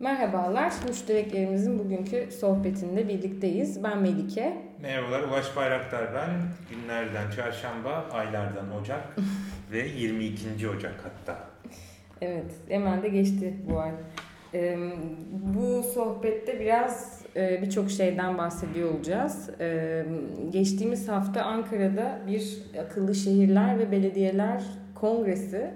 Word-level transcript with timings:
Merhabalar, 0.00 0.72
müştereklerimizin 0.88 1.78
bugünkü 1.78 2.28
sohbetinde 2.32 3.08
birlikteyiz. 3.08 3.84
Ben 3.84 3.98
Melike. 3.98 4.56
Merhabalar, 4.82 5.20
Ulaş 5.20 5.56
Bayraktar 5.56 6.14
ben. 6.14 6.30
Günlerden 6.70 7.30
çarşamba, 7.30 8.06
aylardan 8.12 8.80
Ocak 8.80 9.16
ve 9.72 9.86
22. 9.88 10.68
Ocak 10.68 10.94
hatta. 11.04 11.38
Evet, 12.20 12.52
hemen 12.68 13.02
de 13.02 13.08
geçti 13.08 13.54
bu 13.70 13.80
ay. 13.80 13.90
Ee, 14.54 14.78
bu 15.54 15.82
sohbette 15.82 16.60
biraz 16.60 17.22
e, 17.36 17.62
birçok 17.62 17.90
şeyden 17.90 18.38
bahsediyor 18.38 18.94
olacağız. 18.94 19.50
Ee, 19.60 20.04
geçtiğimiz 20.50 21.08
hafta 21.08 21.42
Ankara'da 21.42 22.18
bir 22.26 22.58
akıllı 22.86 23.14
şehirler 23.14 23.78
ve 23.78 23.92
belediyeler 23.92 24.64
kongresi 24.94 25.70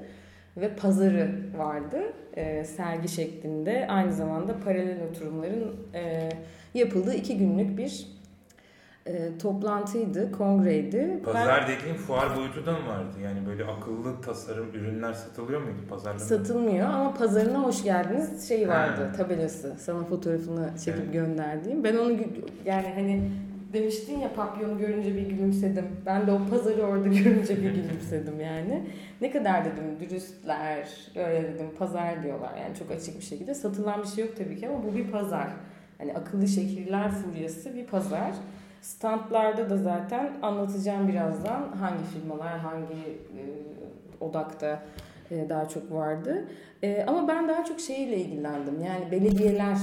ve 0.57 0.77
pazarı 0.77 1.31
vardı 1.59 2.03
e, 2.37 2.65
sergi 2.65 3.09
şeklinde. 3.09 3.87
Aynı 3.91 4.13
zamanda 4.13 4.61
paralel 4.65 4.99
oturumların 5.11 5.77
e, 5.95 6.29
yapıldığı 6.75 7.15
iki 7.15 7.39
günlük 7.39 7.79
bir 7.79 8.15
e, 9.07 9.39
toplantıydı, 9.39 10.33
kongreydi. 10.33 11.21
Pazar 11.25 11.69
ben, 11.69 11.79
dediğin 11.79 11.95
fuar 11.95 12.37
boyutu 12.37 12.67
da 12.67 12.73
mı 12.73 12.89
vardı? 12.89 13.17
Yani 13.25 13.47
böyle 13.47 13.65
akıllı 13.65 14.21
tasarım 14.21 14.75
ürünler 14.75 15.13
satılıyor 15.13 15.61
muydu 15.61 15.79
pazarda? 15.89 16.19
Satılmıyor 16.19 16.89
ama 16.89 17.15
pazarına 17.15 17.63
hoş 17.63 17.83
geldiniz 17.83 18.49
şey 18.49 18.69
vardı, 18.69 19.05
ha. 19.07 19.13
tabelası. 19.13 19.75
Sana 19.79 20.05
fotoğrafını 20.05 20.71
çekip 20.85 21.01
evet. 21.03 21.13
gönderdiğim. 21.13 21.85
Ben 21.85 21.97
onu 21.97 22.13
yani 22.65 22.89
hani 22.95 23.31
demiştin 23.75 24.19
ya 24.19 24.33
papyonu 24.33 24.79
görünce 24.79 25.15
bir 25.15 25.23
gülümsedim. 25.23 25.87
Ben 26.07 26.27
de 26.27 26.33
o 26.33 26.41
pazarı 26.51 26.83
orada 26.83 27.09
görünce 27.23 27.57
bir 27.57 27.71
gülümsedim 27.71 28.41
yani. 28.41 28.83
Ne 29.21 29.31
kadar 29.31 29.65
dedim 29.65 30.01
dürüstler, 30.01 30.89
öyle 31.17 31.55
dedim 31.55 31.71
pazar 31.79 32.23
diyorlar 32.23 32.53
yani 32.61 32.77
çok 32.79 32.91
açık 32.91 33.19
bir 33.19 33.25
şekilde. 33.25 33.55
Satılan 33.55 34.03
bir 34.03 34.09
şey 34.09 34.25
yok 34.25 34.37
tabii 34.37 34.57
ki 34.57 34.69
ama 34.69 34.85
bu 34.85 34.97
bir 34.97 35.11
pazar. 35.11 35.49
Hani 35.99 36.15
akıllı 36.15 36.49
şehirler 36.49 37.11
furyası 37.11 37.75
bir 37.75 37.87
pazar. 37.87 38.33
Standlarda 38.83 39.71
da 39.71 39.79
zaten 39.79 40.33
anlatacağım 40.43 41.09
birazdan 41.09 41.73
hangi 41.81 42.05
firmalar, 42.05 42.59
hangi 42.59 42.95
e, 43.39 43.43
odakta 44.21 44.83
e, 45.31 45.49
daha 45.49 45.69
çok 45.69 45.93
vardı. 45.93 46.45
E, 46.83 47.05
ama 47.07 47.29
ben 47.29 47.49
daha 47.49 47.65
çok 47.65 47.81
şeyle 47.81 48.17
ilgilendim. 48.17 48.81
Yani 48.85 49.11
belediyeler, 49.11 49.79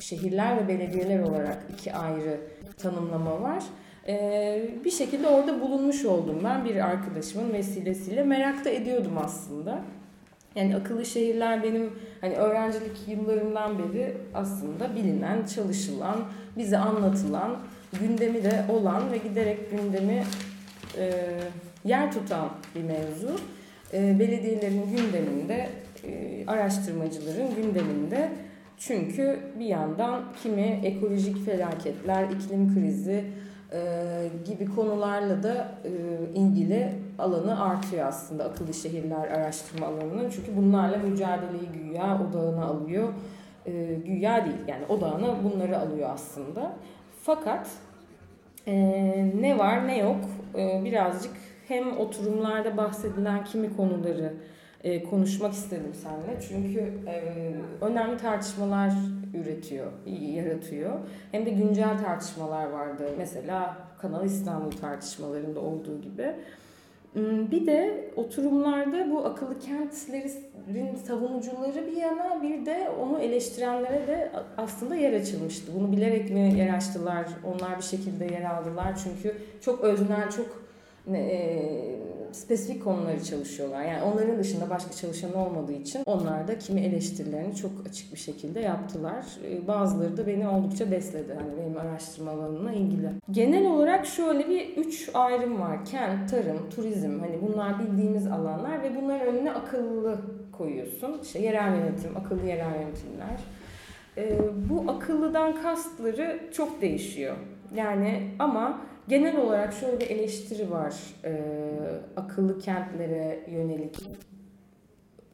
şehirler 0.00 0.56
ve 0.56 0.68
belediyeler 0.68 1.20
olarak 1.20 1.58
iki 1.72 1.94
ayrı 1.94 2.40
tanımlama 2.82 3.42
var. 3.42 3.64
Ee, 4.08 4.68
bir 4.84 4.90
şekilde 4.90 5.28
orada 5.28 5.60
bulunmuş 5.60 6.04
oldum 6.04 6.40
ben 6.44 6.64
bir 6.64 6.76
arkadaşımın 6.76 7.52
vesilesiyle. 7.52 8.24
Merak 8.24 8.64
da 8.64 8.70
ediyordum 8.70 9.18
aslında. 9.24 9.82
Yani 10.54 10.76
akıllı 10.76 11.06
şehirler 11.06 11.62
benim 11.62 11.92
hani 12.20 12.34
öğrencilik 12.34 13.08
yıllarımdan 13.08 13.78
beri 13.78 14.16
aslında 14.34 14.96
bilinen, 14.96 15.46
çalışılan, 15.46 16.16
bize 16.58 16.78
anlatılan, 16.78 17.56
gündemi 18.00 18.44
de 18.44 18.64
olan 18.68 19.12
ve 19.12 19.16
giderek 19.16 19.70
gündemi 19.70 20.24
e, 20.98 21.12
yer 21.84 22.12
tutan 22.12 22.48
bir 22.74 22.82
mevzu. 22.82 23.40
E, 23.92 24.18
belediyelerin 24.18 24.96
gündeminde, 24.96 25.68
e, 26.04 26.44
araştırmacıların 26.46 27.54
gündeminde 27.56 28.28
çünkü 28.80 29.40
bir 29.58 29.64
yandan 29.64 30.22
kimi 30.42 30.80
ekolojik 30.84 31.44
felaketler, 31.44 32.24
iklim 32.24 32.74
krizi 32.74 33.24
e, 33.72 33.80
gibi 34.46 34.74
konularla 34.74 35.42
da 35.42 35.68
e, 35.84 35.90
ilgili 36.34 36.92
alanı 37.18 37.64
artıyor 37.64 38.06
aslında 38.06 38.44
akıllı 38.44 38.74
şehirler 38.74 39.28
araştırma 39.28 39.86
alanının. 39.86 40.30
Çünkü 40.30 40.56
bunlarla 40.56 40.96
mücadeleyi 40.96 41.68
güya 41.74 42.20
odağına 42.28 42.64
alıyor. 42.64 43.08
E, 43.66 43.94
güya 43.94 44.44
değil 44.44 44.56
yani 44.68 44.86
odağına 44.88 45.44
bunları 45.44 45.78
alıyor 45.78 46.10
aslında. 46.12 46.72
Fakat 47.22 47.70
e, 48.66 48.74
ne 49.40 49.58
var 49.58 49.88
ne 49.88 49.98
yok 49.98 50.20
e, 50.58 50.84
birazcık 50.84 51.32
hem 51.68 51.98
oturumlarda 51.98 52.76
bahsedilen 52.76 53.44
kimi 53.44 53.76
konuları 53.76 54.34
e, 54.84 55.02
konuşmak 55.02 55.52
istedim 55.52 55.92
seninle. 56.02 56.40
Çünkü 56.48 56.80
e, 57.06 57.52
önemli 57.80 58.16
tartışmalar 58.16 58.92
üretiyor, 59.34 59.92
yaratıyor. 60.34 60.98
Hem 61.32 61.46
de 61.46 61.50
güncel 61.50 61.98
tartışmalar 61.98 62.70
vardı. 62.70 63.04
Mesela 63.18 63.76
Kanal 63.98 64.24
İstanbul 64.24 64.70
tartışmalarında 64.70 65.60
olduğu 65.60 66.00
gibi. 66.00 66.34
Hmm, 67.12 67.50
bir 67.50 67.66
de 67.66 68.10
oturumlarda 68.16 69.10
bu 69.10 69.24
akıllı 69.24 69.58
kentlerin 69.58 70.96
savunucuları 71.06 71.86
bir 71.86 71.96
yana 71.96 72.42
bir 72.42 72.66
de 72.66 72.88
onu 73.00 73.18
eleştirenlere 73.18 74.06
de 74.06 74.32
aslında 74.56 74.96
yer 74.96 75.12
açılmıştı. 75.12 75.72
Bunu 75.78 75.92
bilerek 75.92 76.30
mi 76.30 76.54
yer 76.58 76.74
açtılar? 76.74 77.26
Onlar 77.44 77.78
bir 77.78 77.82
şekilde 77.82 78.24
yer 78.24 78.42
aldılar. 78.42 79.00
Çünkü 79.04 79.36
çok 79.60 79.80
öznel, 79.80 80.30
çok 80.30 80.69
e, 81.18 82.00
spesifik 82.32 82.84
konuları 82.84 83.24
çalışıyorlar. 83.24 83.82
Yani 83.82 84.02
onların 84.02 84.38
dışında 84.38 84.70
başka 84.70 84.92
çalışan 84.92 85.34
olmadığı 85.34 85.72
için 85.72 86.02
onlar 86.06 86.48
da 86.48 86.58
kimi 86.58 86.80
eleştirilerini 86.80 87.56
çok 87.56 87.70
açık 87.88 88.12
bir 88.12 88.18
şekilde 88.18 88.60
yaptılar. 88.60 89.24
Ee, 89.44 89.68
bazıları 89.68 90.16
da 90.16 90.26
beni 90.26 90.48
oldukça 90.48 90.90
besledi. 90.90 91.34
Hani 91.34 91.56
benim 91.60 91.78
araştırma 91.78 92.30
alanına 92.30 92.72
ilgili. 92.72 93.10
Genel 93.30 93.66
olarak 93.66 94.06
şöyle 94.06 94.48
bir 94.48 94.76
üç 94.76 95.10
ayrım 95.14 95.60
var. 95.60 95.84
Kent, 95.84 96.30
tarım, 96.30 96.70
turizm. 96.76 97.20
Hani 97.20 97.38
bunlar 97.42 97.78
bildiğimiz 97.78 98.26
alanlar 98.26 98.82
ve 98.82 98.96
bunların 99.02 99.26
önüne 99.26 99.52
akıllı 99.52 100.20
koyuyorsun. 100.52 101.20
İşte 101.22 101.38
yerel 101.38 101.74
yönetim, 101.76 102.16
akıllı 102.16 102.46
yerel 102.46 102.74
yönetimler. 102.74 103.40
Ee, 104.16 104.38
bu 104.70 104.90
akıllıdan 104.90 105.62
kastları 105.62 106.40
çok 106.52 106.80
değişiyor. 106.80 107.36
Yani 107.74 108.30
ama 108.38 108.80
Genel 109.10 109.36
olarak 109.36 109.72
şöyle 109.72 110.00
bir 110.00 110.10
eleştiri 110.10 110.70
var. 110.70 110.94
E, 111.24 111.42
akıllı 112.16 112.58
kentlere 112.58 113.40
yönelik 113.50 113.98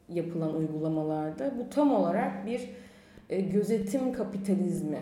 yapılan 0.09 0.55
uygulamalarda. 0.55 1.53
Bu 1.59 1.69
tam 1.69 1.93
olarak 1.93 2.45
bir 2.45 2.69
e, 3.29 3.41
gözetim 3.41 4.13
kapitalizmi 4.13 4.99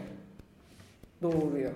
doğuruyor. 1.22 1.72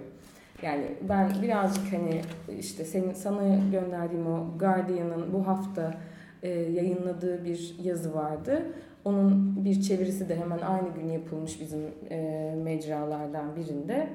Yani 0.62 0.86
ben 1.10 1.32
birazcık 1.42 1.94
hani 1.94 2.22
işte 2.60 2.86
senin 2.86 3.14
sana 3.14 3.56
gönderdiğim 3.72 4.28
o 4.28 4.58
Guardian'ın 4.58 5.34
bu 5.34 5.48
hafta 5.48 5.98
e, 6.44 6.50
yayınladığı 6.50 7.46
bir 7.46 7.76
yazı 7.84 8.14
vardı. 8.14 8.66
Onun 9.06 9.66
bir 9.66 9.81
çevirisi 9.81 10.30
de 10.30 10.36
hemen 10.36 10.60
aynı 10.60 10.94
gün 10.94 11.10
yapılmış 11.10 11.62
bizim 11.62 11.81
e, 12.10 12.56
mecralardan 12.64 13.56
birinde. 13.56 14.08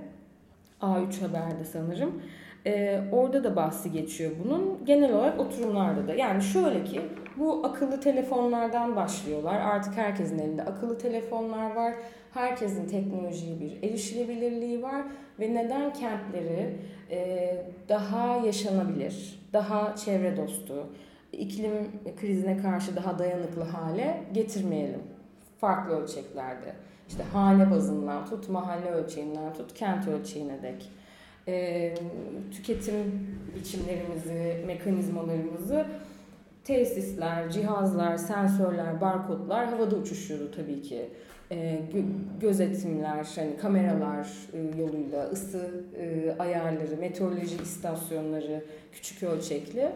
A3 0.80 1.20
Haber'de 1.20 1.64
sanırım. 1.64 2.22
Ee, 2.66 3.00
orada 3.12 3.44
da 3.44 3.56
bahsi 3.56 3.92
geçiyor 3.92 4.30
bunun. 4.44 4.84
Genel 4.84 5.12
olarak 5.12 5.40
oturumlarda 5.40 6.08
da. 6.08 6.14
Yani 6.14 6.42
şöyle 6.42 6.84
ki 6.84 7.00
bu 7.36 7.66
akıllı 7.66 8.00
telefonlardan 8.00 8.96
başlıyorlar. 8.96 9.60
Artık 9.60 9.96
herkesin 9.96 10.38
elinde 10.38 10.62
akıllı 10.62 10.98
telefonlar 10.98 11.74
var. 11.74 11.94
Herkesin 12.34 12.88
teknolojiye 12.88 13.60
bir 13.60 13.88
erişilebilirliği 13.88 14.82
var. 14.82 15.02
Ve 15.40 15.54
neden 15.54 15.92
kentleri 15.92 16.76
e, 17.10 17.66
daha 17.88 18.36
yaşanabilir, 18.36 19.40
daha 19.52 19.96
çevre 19.96 20.36
dostu, 20.36 20.86
iklim 21.32 21.72
krizine 22.20 22.58
karşı 22.58 22.96
daha 22.96 23.18
dayanıklı 23.18 23.62
hale 23.62 24.22
getirmeyelim. 24.32 25.02
Farklı 25.60 26.02
ölçeklerde. 26.02 26.72
İşte 27.08 27.22
hane 27.22 27.70
bazından 27.70 28.26
tut, 28.26 28.48
mahalle 28.48 28.90
ölçeğinden 28.90 29.52
tut, 29.54 29.74
kent 29.74 30.08
ölçeğine 30.08 30.62
dek 30.62 30.90
e, 31.48 31.94
tüketim 32.52 33.28
biçimlerimizi, 33.56 34.64
mekanizmalarımızı 34.66 35.86
tesisler, 36.64 37.50
cihazlar, 37.50 38.16
sensörler, 38.16 39.00
barkodlar 39.00 39.66
havada 39.66 39.96
uçuşuyordu 39.96 40.50
tabii 40.56 40.82
ki. 40.82 41.08
E, 41.52 41.80
gözetimler, 42.40 43.26
hani 43.36 43.56
kameralar 43.56 44.28
e, 44.52 44.80
yoluyla 44.80 45.24
ısı 45.24 45.84
e, 46.00 46.34
ayarları, 46.38 46.96
meteoroloji 47.00 47.56
istasyonları 47.62 48.64
küçük 48.92 49.22
ölçekli. 49.22 49.92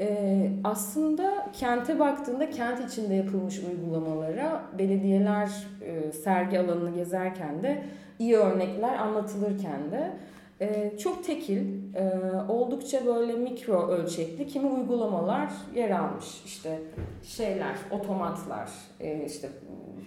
E, 0.00 0.48
aslında 0.64 1.48
kente 1.52 1.98
baktığında 1.98 2.50
kent 2.50 2.92
içinde 2.92 3.14
yapılmış 3.14 3.58
uygulamalara 3.58 4.62
belediyeler 4.78 5.50
e, 5.82 6.12
sergi 6.12 6.58
alanını 6.58 6.94
gezerken 6.94 7.62
de 7.62 7.84
iyi 8.18 8.36
örnekler 8.36 8.94
anlatılırken 8.94 9.90
de 9.90 10.12
ee, 10.60 10.92
çok 10.98 11.24
tekil, 11.24 11.94
e, 11.94 12.10
oldukça 12.48 13.06
böyle 13.06 13.32
mikro 13.32 13.88
ölçekli 13.88 14.46
kimi 14.46 14.66
uygulamalar 14.66 15.52
yer 15.74 15.90
almış. 15.90 16.42
İşte 16.44 16.78
şeyler, 17.22 17.76
otomatlar, 17.90 18.70
e, 19.00 19.24
işte 19.26 19.48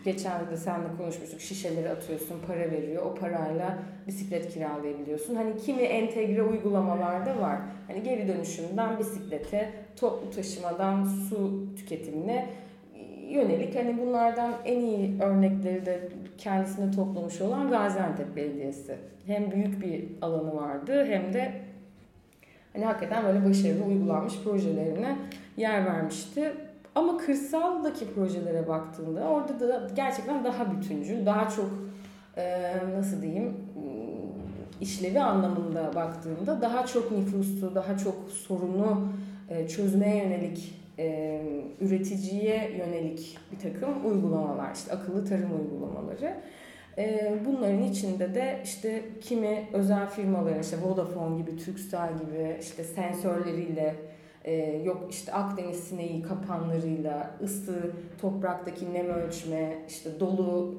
geçen 0.05 0.51
de 0.51 0.57
seninle 0.57 0.97
konuşmuştuk 0.97 1.41
şişeleri 1.41 1.89
atıyorsun, 1.89 2.35
para 2.47 2.71
veriyor. 2.71 3.05
O 3.05 3.15
parayla 3.15 3.79
bisiklet 4.07 4.53
kiralayabiliyorsun. 4.53 5.35
Hani 5.35 5.57
kimi 5.57 5.81
entegre 5.81 6.44
uygulamalar 6.44 7.25
da 7.25 7.41
var. 7.41 7.59
Hani 7.88 8.03
geri 8.03 8.27
dönüşümden 8.27 9.00
bisiklete, 9.00 9.71
toplu 9.95 10.31
taşımadan 10.31 11.03
su 11.03 11.65
tüketimine 11.75 12.50
yönelik 13.33 13.75
hani 13.75 13.97
bunlardan 13.97 14.53
en 14.65 14.80
iyi 14.80 15.21
örnekleri 15.21 15.85
de 15.85 16.09
kendisine 16.38 16.91
toplamış 16.91 17.41
olan 17.41 17.69
Gaziantep 17.69 18.35
Belediyesi. 18.35 18.95
Hem 19.25 19.51
büyük 19.51 19.81
bir 19.81 20.06
alanı 20.21 20.56
vardı 20.56 21.06
hem 21.06 21.33
de 21.33 21.51
hani 22.74 22.85
hakikaten 22.85 23.25
böyle 23.25 23.45
başarılı 23.45 23.83
uygulanmış 23.83 24.33
projelerine 24.44 25.18
yer 25.57 25.85
vermişti. 25.85 26.53
Ama 26.95 27.18
kırsaldaki 27.18 28.13
projelere 28.13 28.68
baktığında 28.68 29.21
orada 29.21 29.59
da 29.59 29.89
gerçekten 29.95 30.44
daha 30.44 30.71
bütüncül, 30.71 31.25
daha 31.25 31.50
çok 31.50 31.69
e, 32.38 32.74
nasıl 32.97 33.21
diyeyim 33.21 33.53
işlevi 34.81 35.21
anlamında 35.21 35.95
baktığında 35.95 36.62
daha 36.62 36.86
çok 36.86 37.12
nüfuslu, 37.12 37.75
daha 37.75 37.97
çok 37.97 38.15
sorunu 38.29 39.07
e, 39.50 39.68
çözmeye 39.68 40.18
yönelik, 40.18 40.82
e, 40.99 41.41
üreticiye 41.81 42.71
yönelik 42.77 43.37
bir 43.51 43.59
takım 43.59 44.05
uygulamalar, 44.05 44.75
işte 44.75 44.91
akıllı 44.91 45.25
tarım 45.25 45.59
uygulamaları. 45.61 46.33
E, 46.97 47.33
bunların 47.45 47.83
içinde 47.83 48.35
de 48.35 48.61
işte 48.63 49.01
kimi 49.21 49.67
özel 49.73 50.09
firmaların, 50.09 50.61
işte 50.61 50.77
Vodafone 50.81 51.37
gibi, 51.41 51.57
Turkcell 51.57 52.09
gibi 52.25 52.57
işte 52.61 52.83
sensörleriyle 52.83 53.95
yok 54.83 55.07
işte 55.09 55.33
Akdeniz 55.33 55.83
sineği 55.83 56.21
kapanlarıyla 56.21 57.35
ısı, 57.43 57.91
topraktaki 58.21 58.93
nem 58.93 59.05
ölçme, 59.05 59.77
işte 59.87 60.19
dolu 60.19 60.75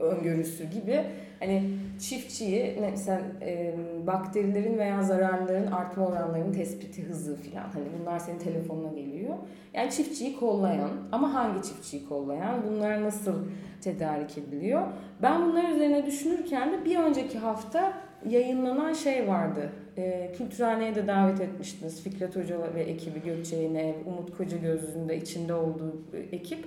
öngörüsü 0.00 0.64
gibi 0.64 1.04
hani 1.40 1.62
çiftçiyi 2.00 2.78
mesela 2.80 3.20
e, 3.42 3.74
bakterilerin 4.06 4.78
veya 4.78 5.02
zararların 5.02 5.72
artma 5.72 6.06
oranlarının 6.06 6.52
tespiti 6.52 7.04
hızı 7.04 7.36
filan 7.36 7.62
hani 7.62 7.84
bunlar 8.00 8.18
senin 8.18 8.38
telefonuna 8.38 8.92
geliyor. 8.92 9.34
Yani 9.74 9.90
çiftçiyi 9.90 10.36
kollayan 10.36 10.90
ama 11.12 11.34
hangi 11.34 11.62
çiftçiyi 11.62 12.08
kollayan 12.08 12.56
bunlar 12.68 13.02
nasıl 13.02 13.44
tedarik 13.80 14.38
ediliyor? 14.38 14.82
Ben 15.22 15.42
bunlar 15.42 15.70
üzerine 15.70 16.06
düşünürken 16.06 16.72
de 16.72 16.84
bir 16.84 16.96
önceki 16.98 17.38
hafta 17.38 17.92
yayınlanan 18.28 18.92
şey 18.92 19.28
vardı. 19.28 19.72
E, 19.96 20.32
Kültürhane'ye 20.38 20.94
de 20.94 21.06
davet 21.06 21.40
etmiştiniz. 21.40 22.02
Fikret 22.02 22.36
Hoca 22.36 22.74
ve 22.74 22.82
ekibi 22.82 23.22
Gökçe'yle 23.22 23.94
Umut 24.06 24.36
Koca 24.36 24.56
Gözlüğü'nde 24.56 25.16
içinde 25.16 25.54
olduğu 25.54 26.04
ekip. 26.32 26.64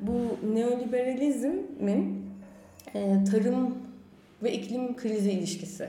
Bu 0.00 0.12
neoliberalizmin 0.54 2.26
e, 2.94 3.24
tarım 3.30 3.89
ve 4.42 4.52
iklim 4.52 4.96
krizi 4.96 5.30
ilişkisi. 5.30 5.88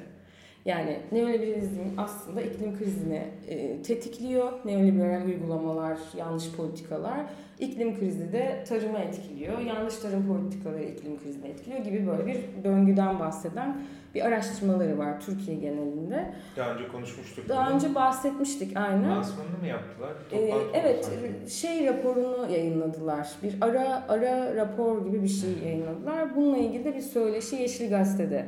Yani 0.66 1.00
neoliberalizm 1.12 1.82
aslında 1.98 2.42
iklim 2.42 2.78
krizini 2.78 3.24
e, 3.48 3.82
tetikliyor. 3.82 4.52
Neoliberal 4.66 5.26
uygulamalar, 5.26 5.98
yanlış 6.18 6.52
politikalar. 6.52 7.20
İklim 7.60 8.00
krizi 8.00 8.34
de 8.34 8.64
tarımı 8.68 9.00
etkiliyor. 9.00 9.60
Yanlış 9.60 9.96
tarım 9.96 10.28
politikaları 10.28 10.84
iklim 10.84 11.20
krizini 11.20 11.48
etkiliyor 11.48 11.84
gibi 11.84 12.08
böyle 12.08 12.26
bir 12.26 12.64
döngüden 12.64 13.20
bahseden 13.20 13.82
bir 14.16 14.26
araştırmaları 14.26 14.98
var 14.98 15.22
Türkiye 15.22 15.58
genelinde. 15.58 16.34
Daha 16.58 16.74
önce 16.74 16.88
konuşmuştuk. 16.88 17.50
Daha 17.50 17.72
önce 17.72 17.96
bahsetmiştik 17.96 18.78
aynen. 18.78 19.10
Lansmanını 19.10 19.58
mı 19.58 19.68
yaptılar? 19.68 20.12
Ee, 20.32 20.54
evet, 20.74 21.06
sanki. 21.06 21.56
şey 21.56 21.88
raporunu 21.88 22.52
yayınladılar. 22.52 23.30
Bir 23.44 23.56
ara 23.62 24.04
ara 24.10 24.56
rapor 24.56 25.06
gibi 25.06 25.24
bir 25.24 25.28
şey 25.28 25.50
yayınladılar. 25.66 26.36
Bununla 26.36 26.58
ilgili 26.58 26.86
de 26.86 26.96
bir 26.96 27.02
söyleşi 27.02 27.56
Yeşil 27.56 27.90
Gazete'de 27.90 28.46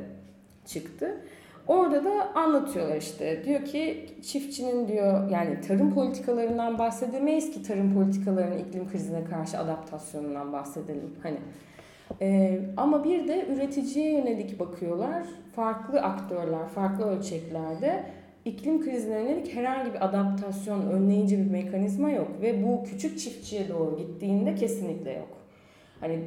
çıktı. 0.66 1.20
Orada 1.66 2.04
da 2.04 2.34
anlatıyorlar 2.34 2.96
işte. 2.96 3.44
Diyor 3.44 3.64
ki 3.64 4.06
çiftçinin 4.22 4.88
diyor 4.88 5.30
yani 5.30 5.60
tarım 5.60 5.94
politikalarından 5.94 6.78
bahsedemeyiz 6.78 7.50
ki 7.50 7.62
tarım 7.62 7.94
politikalarının 7.94 8.58
iklim 8.58 8.88
krizine 8.88 9.24
karşı 9.24 9.58
adaptasyonundan 9.58 10.52
bahsedelim. 10.52 11.14
Hani 11.22 11.38
ee, 12.20 12.60
ama 12.76 13.04
bir 13.04 13.28
de 13.28 13.46
üreticiye 13.46 14.12
yönelik 14.12 14.60
bakıyorlar. 14.60 15.26
Farklı 15.56 16.00
aktörler, 16.00 16.66
farklı 16.66 17.04
ölçeklerde 17.04 18.04
iklim 18.44 18.82
krizine 18.82 19.20
yönelik 19.20 19.54
herhangi 19.54 19.94
bir 19.94 20.04
adaptasyon, 20.04 20.90
önleyici 20.90 21.38
bir 21.38 21.50
mekanizma 21.50 22.10
yok. 22.10 22.28
Ve 22.42 22.64
bu 22.66 22.84
küçük 22.84 23.18
çiftçiye 23.18 23.68
doğru 23.68 23.96
gittiğinde 23.96 24.54
kesinlikle 24.54 25.12
yok. 25.12 25.28
Hani 26.00 26.20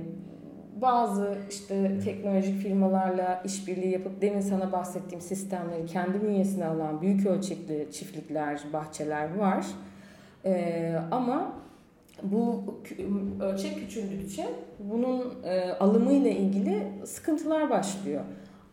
bazı 0.81 1.37
işte 1.49 1.99
teknolojik 1.99 2.61
firmalarla 2.61 3.41
işbirliği 3.45 3.91
yapıp 3.91 4.21
demin 4.21 4.39
sana 4.39 4.71
bahsettiğim 4.71 5.21
sistemleri 5.21 5.85
kendi 5.85 6.21
bünyesine 6.21 6.65
alan 6.65 7.01
büyük 7.01 7.25
ölçekli 7.25 7.87
çiftlikler, 7.91 8.61
bahçeler 8.73 9.35
var. 9.35 9.65
Ee, 10.45 10.95
ama 11.11 11.53
bu 12.23 12.63
ölçek 13.41 13.75
küçüldükçe 13.75 14.45
bunun 14.79 15.43
e, 15.43 15.71
alımıyla 15.71 16.31
ilgili 16.31 16.83
sıkıntılar 17.05 17.69
başlıyor. 17.69 18.21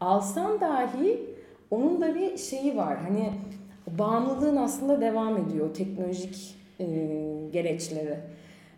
Alsan 0.00 0.60
dahi 0.60 1.20
onun 1.70 2.00
da 2.00 2.14
bir 2.14 2.36
şeyi 2.36 2.76
var. 2.76 2.96
Hani 2.98 3.32
bağımlılığın 3.98 4.56
aslında 4.56 5.00
devam 5.00 5.36
ediyor 5.36 5.74
teknolojik 5.74 6.56
e, 6.80 6.84
gereçleri. 7.52 8.18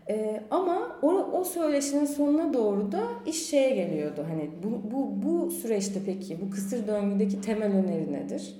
E, 0.09 0.43
ama 0.51 0.97
o, 1.01 1.07
o 1.11 1.43
söyleşinin 1.43 2.05
sonuna 2.05 2.53
doğru 2.53 2.91
da 2.91 3.03
iş 3.25 3.49
şeye 3.49 3.69
geliyordu. 3.75 4.25
Hani 4.29 4.49
bu, 4.63 4.91
bu, 4.91 5.23
bu 5.23 5.51
süreçte 5.51 5.99
peki 6.05 6.37
bu 6.41 6.49
kısır 6.51 6.87
döngüdeki 6.87 7.41
temel 7.41 7.71
öneri 7.71 8.13
nedir? 8.13 8.55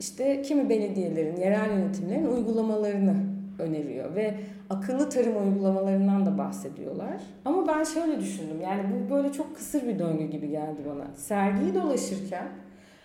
İşte 0.00 0.42
kimi 0.42 0.68
belediyelerin, 0.68 1.36
yerel 1.36 1.70
yönetimlerin 1.70 2.26
uygulamalarını 2.26 3.16
öneriyor 3.58 4.14
ve 4.14 4.34
akıllı 4.70 5.10
tarım 5.10 5.48
uygulamalarından 5.48 6.26
da 6.26 6.38
bahsediyorlar. 6.38 7.20
Ama 7.44 7.68
ben 7.68 7.84
şöyle 7.84 8.20
düşündüm 8.20 8.60
yani 8.62 8.82
bu 8.92 9.14
böyle 9.14 9.32
çok 9.32 9.56
kısır 9.56 9.88
bir 9.88 9.98
döngü 9.98 10.24
gibi 10.24 10.48
geldi 10.50 10.80
bana. 10.86 11.14
Sergiyi 11.14 11.74
dolaşırken 11.74 12.48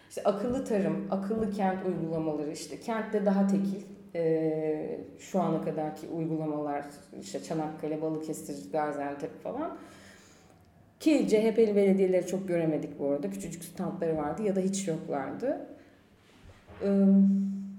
işte 0.10 0.22
akıllı 0.24 0.66
tarım, 0.66 1.08
akıllı 1.12 1.52
kent 1.52 1.86
uygulamaları 1.86 2.52
işte 2.52 2.80
kentte 2.80 3.26
daha 3.26 3.48
tekil 3.48 3.97
e, 4.18 5.00
şu 5.19 5.42
ana 5.42 5.62
kadarki 5.62 6.08
uygulamalar 6.08 6.86
işte 7.22 7.44
Çanakkale, 7.44 8.02
Balıkesir, 8.02 8.72
Gaziantep 8.72 9.44
falan. 9.44 9.78
Ki 11.00 11.28
CHP'li 11.30 11.75
belediyeleri 11.75 12.28
çok 12.28 12.48
göremedik 12.48 13.00
bu 13.00 13.10
arada. 13.10 13.30
Küçücük 13.30 13.64
standları 13.64 14.18
vardı 14.18 14.44
ya 14.44 14.56
da 14.56 14.60
hiç 14.60 14.88
yoklardı. 14.88 15.68
Ee, 16.84 17.06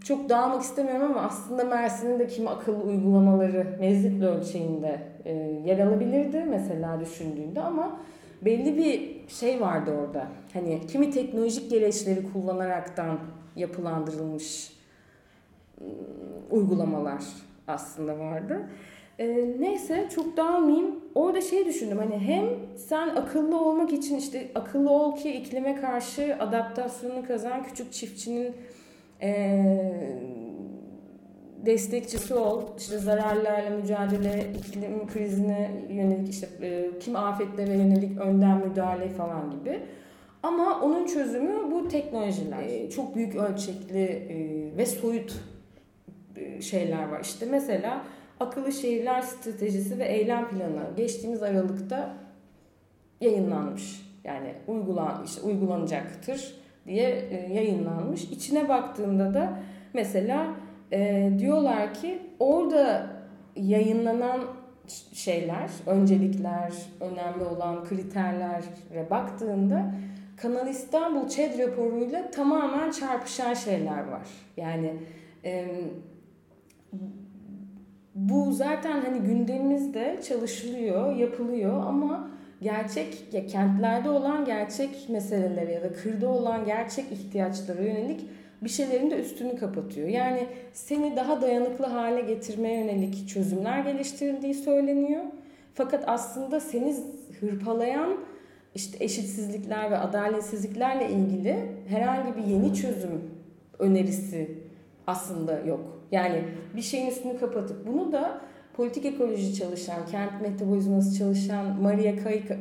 çok 0.05 0.29
dağılmak 0.29 0.62
istemiyorum 0.62 1.11
ama 1.11 1.20
aslında 1.20 1.64
Mersin'in 1.64 2.19
de 2.19 2.26
kimi 2.26 2.49
akıllı 2.49 2.82
uygulamaları 2.82 3.76
Mezitli 3.81 4.26
ölçeğinde 4.26 5.00
e, 5.25 5.32
yer 5.64 5.79
alabilirdi 5.79 6.44
mesela 6.50 7.00
düşündüğünde 7.00 7.61
ama 7.61 8.00
belli 8.43 8.76
bir 8.76 9.29
şey 9.29 9.61
vardı 9.61 9.91
orada. 9.91 10.27
Hani 10.53 10.86
kimi 10.86 11.10
teknolojik 11.10 11.70
gereçleri 11.70 12.32
kullanaraktan 12.32 13.19
yapılandırılmış 13.56 14.78
uygulamalar 16.51 17.25
aslında 17.67 18.19
vardı. 18.19 18.69
E, 19.19 19.27
neyse 19.61 20.08
çok 20.15 20.37
dağılmayayım. 20.37 20.94
Orada 21.15 21.41
şey 21.41 21.67
düşündüm 21.67 21.99
hani 21.99 22.19
hem 22.19 22.44
sen 22.77 23.08
akıllı 23.08 23.61
olmak 23.61 23.93
için 23.93 24.17
işte 24.17 24.49
akıllı 24.55 24.91
ol 24.91 25.17
ki 25.17 25.32
iklime 25.32 25.75
karşı 25.75 26.37
adaptasyonu 26.41 27.27
kazan 27.27 27.65
küçük 27.65 27.93
çiftçinin 27.93 28.53
e, 29.23 29.63
destekçisi 31.67 32.35
ol. 32.35 32.63
İşte 32.79 32.99
zararlarla 32.99 33.70
mücadele, 33.70 34.47
iklim 34.58 35.06
krizine 35.06 35.70
yönelik 35.91 36.29
işte 36.29 36.49
e, 36.63 36.99
kim 37.01 37.17
afetlere 37.17 37.73
yönelik 37.73 38.20
önden 38.20 38.69
müdahale 38.69 39.08
falan 39.08 39.51
gibi. 39.51 39.81
Ama 40.43 40.81
onun 40.81 41.06
çözümü 41.06 41.73
bu 41.73 41.89
teknolojiler. 41.89 42.63
E, 42.63 42.91
çok 42.91 43.15
büyük 43.15 43.35
ölçekli 43.35 44.05
e, 44.05 44.77
ve 44.77 44.87
soyut 44.87 45.41
şeyler 46.62 47.08
var. 47.08 47.20
İşte 47.20 47.46
mesela 47.50 48.04
akıllı 48.40 48.72
şehirler 48.72 49.20
stratejisi 49.20 49.98
ve 49.98 50.04
eylem 50.04 50.48
planı 50.48 50.96
geçtiğimiz 50.96 51.42
Aralık'ta 51.42 52.16
yayınlanmış. 53.20 54.08
Yani 54.24 54.54
uygulan 54.66 55.24
işte 55.24 55.40
uygulanacaktır 55.40 56.54
diye 56.86 57.08
e, 57.30 57.52
yayınlanmış. 57.52 58.24
İçine 58.24 58.68
baktığımda 58.68 59.34
da 59.34 59.58
mesela 59.94 60.46
e, 60.92 61.30
diyorlar 61.38 61.94
ki 61.94 62.22
orada 62.38 63.06
yayınlanan 63.56 64.40
şeyler, 65.12 65.70
öncelikler, 65.86 66.72
önemli 67.00 67.44
olan 67.44 67.84
kriterlere 67.84 69.10
baktığında 69.10 69.94
Kanal 70.36 70.68
İstanbul 70.68 71.28
ÇED 71.28 71.58
raporuyla 71.58 72.30
tamamen 72.30 72.90
çarpışan 72.90 73.54
şeyler 73.54 74.08
var. 74.08 74.28
Yani 74.56 74.94
e, 75.44 75.66
bu 78.14 78.52
zaten 78.52 79.00
hani 79.00 79.20
gündemimizde 79.20 80.20
çalışılıyor, 80.28 81.16
yapılıyor 81.16 81.86
ama 81.86 82.30
gerçek 82.62 83.34
ya 83.34 83.46
kentlerde 83.46 84.10
olan 84.10 84.44
gerçek 84.44 85.08
meselelere 85.08 85.72
ya 85.72 85.82
da 85.82 85.92
kırda 85.92 86.28
olan 86.28 86.64
gerçek 86.64 87.12
ihtiyaçlara 87.12 87.82
yönelik 87.82 88.20
bir 88.62 88.68
şeylerin 88.68 89.10
de 89.10 89.20
üstünü 89.20 89.56
kapatıyor. 89.56 90.08
Yani 90.08 90.46
seni 90.72 91.16
daha 91.16 91.42
dayanıklı 91.42 91.86
hale 91.86 92.20
getirmeye 92.20 92.80
yönelik 92.80 93.28
çözümler 93.28 93.80
geliştirildiği 93.80 94.54
söyleniyor. 94.54 95.22
Fakat 95.74 96.04
aslında 96.06 96.60
seni 96.60 96.96
hırpalayan 97.40 98.18
işte 98.74 99.04
eşitsizlikler 99.04 99.90
ve 99.90 99.98
adaletsizliklerle 99.98 101.10
ilgili 101.10 101.56
herhangi 101.88 102.36
bir 102.36 102.44
yeni 102.44 102.74
çözüm 102.74 103.30
önerisi 103.78 104.58
aslında 105.06 105.58
yok. 105.58 105.97
Yani 106.12 106.44
bir 106.77 106.82
şeyin 106.82 107.06
üstünü 107.06 107.38
kapatıp 107.38 107.86
bunu 107.86 108.12
da 108.12 108.41
politik 108.72 109.06
ekoloji 109.06 109.55
çalışan, 109.55 110.06
kent 110.10 110.43
metabolizması 110.43 111.19
çalışan 111.19 111.82
Maria 111.82 112.12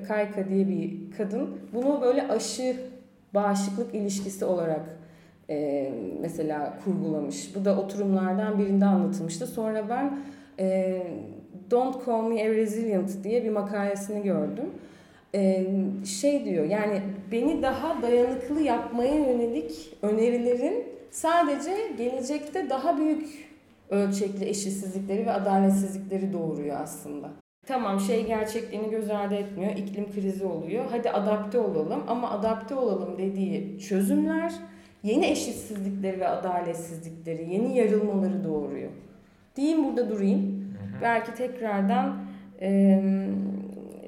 Kayka 0.08 0.50
diye 0.50 0.68
bir 0.68 1.12
kadın 1.18 1.60
bunu 1.74 2.01
böyle 2.01 2.27
aşı 2.27 2.75
bağışıklık 3.34 3.96
ilişkisi 3.96 4.46
olarak 4.46 4.98
e, 5.50 5.89
mesela 6.22 6.80
kurgulamış. 6.86 7.56
Bu 7.56 7.66
da 7.66 7.80
oturumlardan 7.80 8.60
birinde 8.60 8.86
anlatılmıştı. 8.86 9.48
Sonra 9.48 9.89
ben 9.89 10.20
e, 10.60 11.01
Don't 11.72 12.06
Call 12.06 12.22
Me 12.22 12.44
a 12.44 12.50
Resilient 12.50 13.24
diye 13.24 13.44
bir 13.44 13.50
makalesini 13.50 14.24
gördüm. 14.24 14.70
E, 15.36 15.66
şey 16.06 16.46
diyor 16.46 16.66
yani 16.66 17.01
beni 17.32 17.62
daha 17.62 18.01
dayanıklı 18.01 18.62
yapmaya 18.62 19.16
yönelik 19.16 19.98
önerilerin 20.01 20.97
sadece 21.12 21.72
gelecekte 21.98 22.70
daha 22.70 22.98
büyük 22.98 23.48
ölçekli 23.90 24.46
eşitsizlikleri 24.50 25.26
ve 25.26 25.32
adaletsizlikleri 25.32 26.34
doğuruyor 26.34 26.78
aslında. 26.82 27.30
Tamam 27.68 28.00
şey 28.00 28.26
gerçekliğini 28.26 28.90
göz 28.90 29.10
ardı 29.10 29.36
etmiyor. 29.36 29.72
İklim 29.72 30.12
krizi 30.12 30.46
oluyor. 30.46 30.86
Hadi 30.92 31.10
adapte 31.10 31.60
olalım 31.60 32.04
ama 32.08 32.32
adapte 32.32 32.76
olalım 32.76 33.18
dediği 33.18 33.80
çözümler 33.80 34.54
yeni 35.04 35.26
eşitsizlikleri 35.26 36.20
ve 36.20 36.28
adaletsizlikleri, 36.28 37.54
yeni 37.54 37.78
yarılmaları 37.78 38.44
doğuruyor. 38.44 38.92
Diyeyim 39.56 39.84
burada 39.84 40.10
durayım. 40.10 40.40
Hı 40.42 40.98
hı. 40.98 41.02
Belki 41.02 41.34
tekrardan 41.34 42.18
e, 42.62 43.02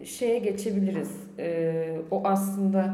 şeye 0.06 0.40
geçebiliriz. 0.40 1.12
E, 1.40 1.98
o 2.12 2.22
aslında 2.24 2.94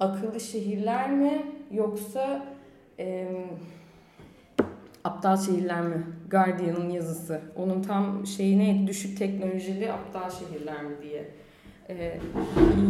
akıllı 0.00 0.40
şehirler 0.40 1.10
mi 1.10 1.42
yoksa 1.70 2.42
e, 2.98 3.28
aptal 5.04 5.36
şehirler 5.36 5.80
mi? 5.80 6.06
Guardian'ın 6.30 6.90
yazısı. 6.90 7.40
Onun 7.56 7.82
tam 7.82 8.26
şeyi 8.26 8.58
neydi? 8.58 8.86
Düşük 8.86 9.18
teknolojili 9.18 9.92
aptal 9.92 10.30
şehirler 10.30 10.82
mi 10.82 10.96
diye. 11.02 11.28
E, 11.88 12.20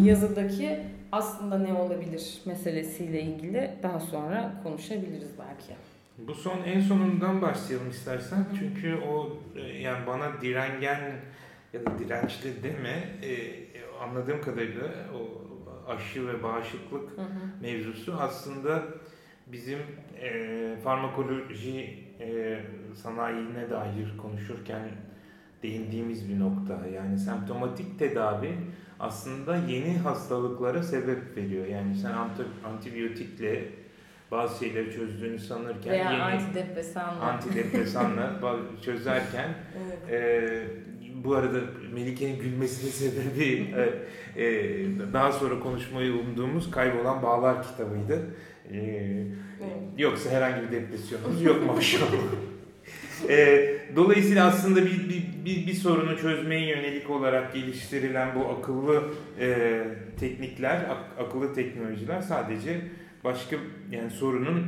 yazıdaki 0.02 0.80
aslında 1.12 1.58
ne 1.58 1.72
olabilir 1.72 2.38
meselesiyle 2.44 3.22
ilgili 3.22 3.70
daha 3.82 4.00
sonra 4.00 4.52
konuşabiliriz 4.62 5.30
belki. 5.38 5.72
Bu 6.18 6.34
son 6.34 6.62
en 6.62 6.80
sonundan 6.80 7.42
başlayalım 7.42 7.90
istersen. 7.90 8.46
Çünkü 8.58 8.96
o 8.96 9.36
e, 9.56 9.60
yani 9.60 10.06
bana 10.06 10.40
direngen 10.40 11.00
ya 11.72 11.86
da 11.86 11.98
dirençli 11.98 12.62
deme 12.62 13.04
e, 13.22 13.66
anladığım 14.02 14.42
kadarıyla 14.42 14.84
o 15.14 15.46
aşı 15.90 16.28
ve 16.28 16.42
bağışıklık 16.42 17.10
hı 17.10 17.22
hı. 17.22 17.62
mevzusu 17.62 18.14
aslında 18.20 18.82
bizim 19.46 19.78
e, 20.22 20.76
farmakoloji 20.84 21.98
e, 22.20 22.58
sanayine 22.94 23.70
dair 23.70 24.16
konuşurken 24.22 24.88
değindiğimiz 25.62 26.28
bir 26.28 26.40
nokta. 26.40 26.86
Yani 26.86 27.18
semptomatik 27.18 27.98
tedavi 27.98 28.54
aslında 29.00 29.56
yeni 29.56 29.98
hastalıklara 29.98 30.82
sebep 30.82 31.36
veriyor. 31.36 31.66
Yani 31.66 31.94
sen 31.94 32.12
antibiyotikle 32.64 33.64
bazı 34.30 34.64
şeyleri 34.64 34.92
çözdüğünü 34.92 35.38
sanırken 35.38 35.92
Veya 35.92 36.10
yeni 36.12 36.22
antidepresanla, 36.22 37.20
antidepresanla 37.20 38.40
çözerken 38.84 39.54
evet. 39.86 40.12
e, 40.12 41.24
bu 41.24 41.34
arada 41.34 41.58
Melike'nin 41.94 42.38
gülmesinin 42.40 42.90
sebebi 42.90 43.74
e, 44.36 44.44
e, 44.44 44.84
daha 45.12 45.32
sonra 45.32 45.60
konuşmayı 45.60 46.12
umduğumuz 46.12 46.70
Kaybolan 46.70 47.22
Bağlar 47.22 47.62
kitabıydı. 47.62 48.20
E, 48.72 48.76
evet. 48.76 49.76
Yoksa 49.98 50.30
herhangi 50.30 50.66
bir 50.66 50.72
depresyonumuz 50.72 51.42
yok 51.42 51.66
maşallah. 51.66 52.10
E, 53.28 53.68
dolayısıyla 53.96 54.46
aslında 54.46 54.86
bir, 54.86 55.08
bir, 55.08 55.24
bir, 55.44 55.66
bir 55.66 55.74
sorunu 55.74 56.18
çözmeye 56.18 56.68
yönelik 56.68 57.10
olarak 57.10 57.54
geliştirilen 57.54 58.34
bu 58.34 58.46
akıllı 58.48 59.04
e, 59.40 59.82
teknikler, 60.20 60.76
ak, 60.76 61.26
akıllı 61.26 61.54
teknolojiler 61.54 62.20
sadece 62.20 62.80
başka 63.24 63.56
yani 63.90 64.10
sorunun 64.10 64.66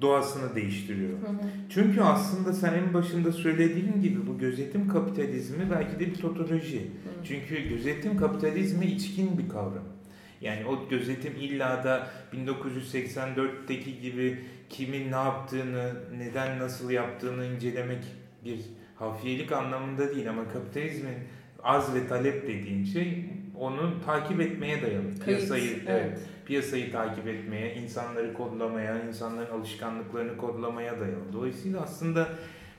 doğasını 0.00 0.54
değiştiriyor. 0.54 1.10
Hı 1.10 1.26
hı. 1.26 1.48
Çünkü 1.70 2.00
aslında 2.00 2.52
sen 2.52 2.74
en 2.74 2.94
başında 2.94 3.32
söylediğin 3.32 4.00
gibi 4.02 4.26
bu 4.26 4.38
gözetim 4.38 4.88
kapitalizmi 4.88 5.70
belki 5.70 6.00
de 6.00 6.10
bir 6.10 6.14
totoloji. 6.14 6.80
Hı. 6.80 7.24
Çünkü 7.24 7.68
gözetim 7.68 8.16
kapitalizmi 8.16 8.86
içkin 8.86 9.38
bir 9.38 9.48
kavram. 9.48 9.95
Yani 10.40 10.66
o 10.66 10.88
gözetim 10.88 11.34
illa 11.40 11.84
da 11.84 12.08
1984'teki 12.32 14.00
gibi 14.00 14.38
kimin 14.70 15.12
ne 15.12 15.16
yaptığını, 15.16 15.92
neden 16.18 16.58
nasıl 16.58 16.90
yaptığını 16.90 17.44
incelemek 17.44 18.04
bir 18.44 18.60
hafiyelik 18.96 19.52
anlamında 19.52 20.14
değil 20.14 20.30
ama 20.30 20.48
kapitalizmin 20.48 21.14
az 21.62 21.94
ve 21.94 22.08
talep 22.08 22.42
dediğin 22.42 22.84
şey 22.84 23.24
onu 23.58 23.94
takip 24.06 24.40
etmeye 24.40 24.82
dayalı. 24.82 25.14
Piyasayı 25.24 25.70
evet. 25.70 25.82
evet 25.86 26.18
piyasayı 26.46 26.92
takip 26.92 27.28
etmeye, 27.28 27.74
insanları 27.74 28.34
kodlamaya, 28.34 29.02
insanların 29.02 29.50
alışkanlıklarını 29.50 30.36
kodlamaya 30.36 31.00
dayalı. 31.00 31.32
Dolayısıyla 31.32 31.80
aslında 31.80 32.28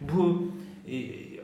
bu 0.02 0.52
e, 0.88 0.98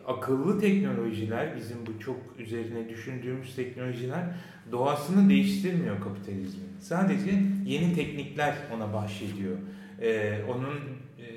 akıllı 0.08 0.60
teknolojiler, 0.60 1.56
bizim 1.56 1.78
bu 1.86 2.00
çok 2.00 2.18
üzerine 2.40 2.90
düşündüğümüz 2.90 3.56
teknolojiler 3.56 4.24
doğasını 4.72 5.30
değiştirmiyor 5.30 6.02
kapitalizmin. 6.02 6.70
Sadece 6.80 7.32
yeni 7.66 7.96
teknikler 7.96 8.56
ona 8.76 8.94
bahşediyor. 8.94 9.58
E, 10.02 10.40
onun 10.44 10.76
e, 11.20 11.28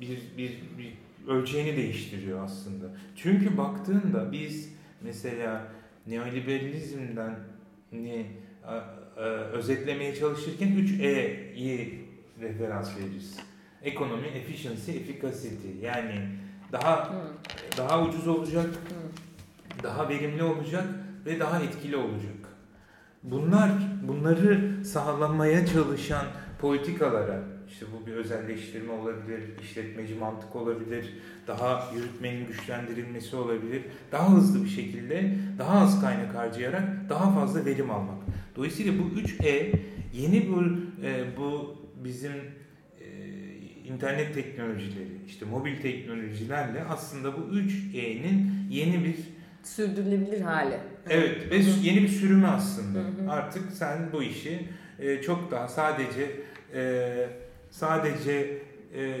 bir, 0.00 0.18
bir, 0.38 0.58
bir 0.78 0.92
ölçeğini 1.28 1.76
değiştiriyor 1.76 2.44
aslında. 2.44 2.86
Çünkü 3.16 3.56
baktığında 3.56 4.32
biz 4.32 4.72
mesela 5.00 5.66
neoliberalizmden 6.06 7.34
ne 7.92 8.26
e, 9.16 9.22
özetlemeye 9.52 10.14
çalışırken 10.14 10.68
3E'yi 10.68 12.04
referans 12.40 12.96
veririz. 12.96 13.36
Ekonomi, 13.82 14.26
efficiency, 14.26 14.90
efficacy. 14.90 15.48
Yani 15.82 16.28
daha 16.72 17.10
hmm. 17.10 17.18
daha 17.76 18.02
ucuz 18.02 18.28
olacak, 18.28 18.66
hmm. 18.66 19.82
daha 19.82 20.08
verimli 20.08 20.42
olacak 20.42 20.84
ve 21.26 21.40
daha 21.40 21.62
etkili 21.62 21.96
olacak. 21.96 22.36
Bunlar 23.22 23.70
bunları 24.08 24.84
sağlamaya 24.84 25.66
çalışan 25.66 26.26
politikalara 26.60 27.52
işte 27.72 27.86
bu 27.92 28.06
bir 28.06 28.12
özelleştirme 28.12 28.92
olabilir, 28.92 29.42
işletmeci 29.62 30.14
mantık 30.14 30.56
olabilir, 30.56 31.14
daha 31.46 31.92
yürütmenin 31.94 32.46
güçlendirilmesi 32.46 33.36
olabilir. 33.36 33.82
Daha 34.12 34.32
hızlı 34.32 34.64
bir 34.64 34.68
şekilde, 34.68 35.34
daha 35.58 35.80
az 35.80 36.00
kaynak 36.00 36.34
harcayarak 36.34 36.82
daha 37.08 37.34
fazla 37.34 37.64
verim 37.64 37.90
almak. 37.90 38.18
Dolayısıyla 38.56 38.92
bu 38.98 39.20
3E 39.20 39.72
yeni 40.12 40.48
bu 40.48 40.62
e, 41.06 41.24
bu 41.36 41.76
bizim 42.04 42.32
e, 43.00 43.06
internet 43.84 44.34
teknolojileri, 44.34 45.18
işte 45.26 45.46
mobil 45.46 45.76
teknolojilerle 45.82 46.84
aslında 46.84 47.36
bu 47.36 47.40
3E'nin 47.40 48.52
yeni 48.70 49.04
bir 49.04 49.16
sürdürülebilir 49.66 50.40
hali. 50.40 50.74
Evet 51.10 51.50
ve 51.50 51.56
yeni 51.82 52.02
bir 52.02 52.08
sürümü 52.08 52.46
aslında. 52.46 53.00
Artık 53.28 53.72
sen 53.72 54.08
bu 54.12 54.22
işi 54.22 54.68
e, 54.98 55.22
çok 55.22 55.50
daha 55.50 55.68
sadece 55.68 56.30
e, 56.74 57.12
sadece 57.70 58.58
e, 58.96 59.20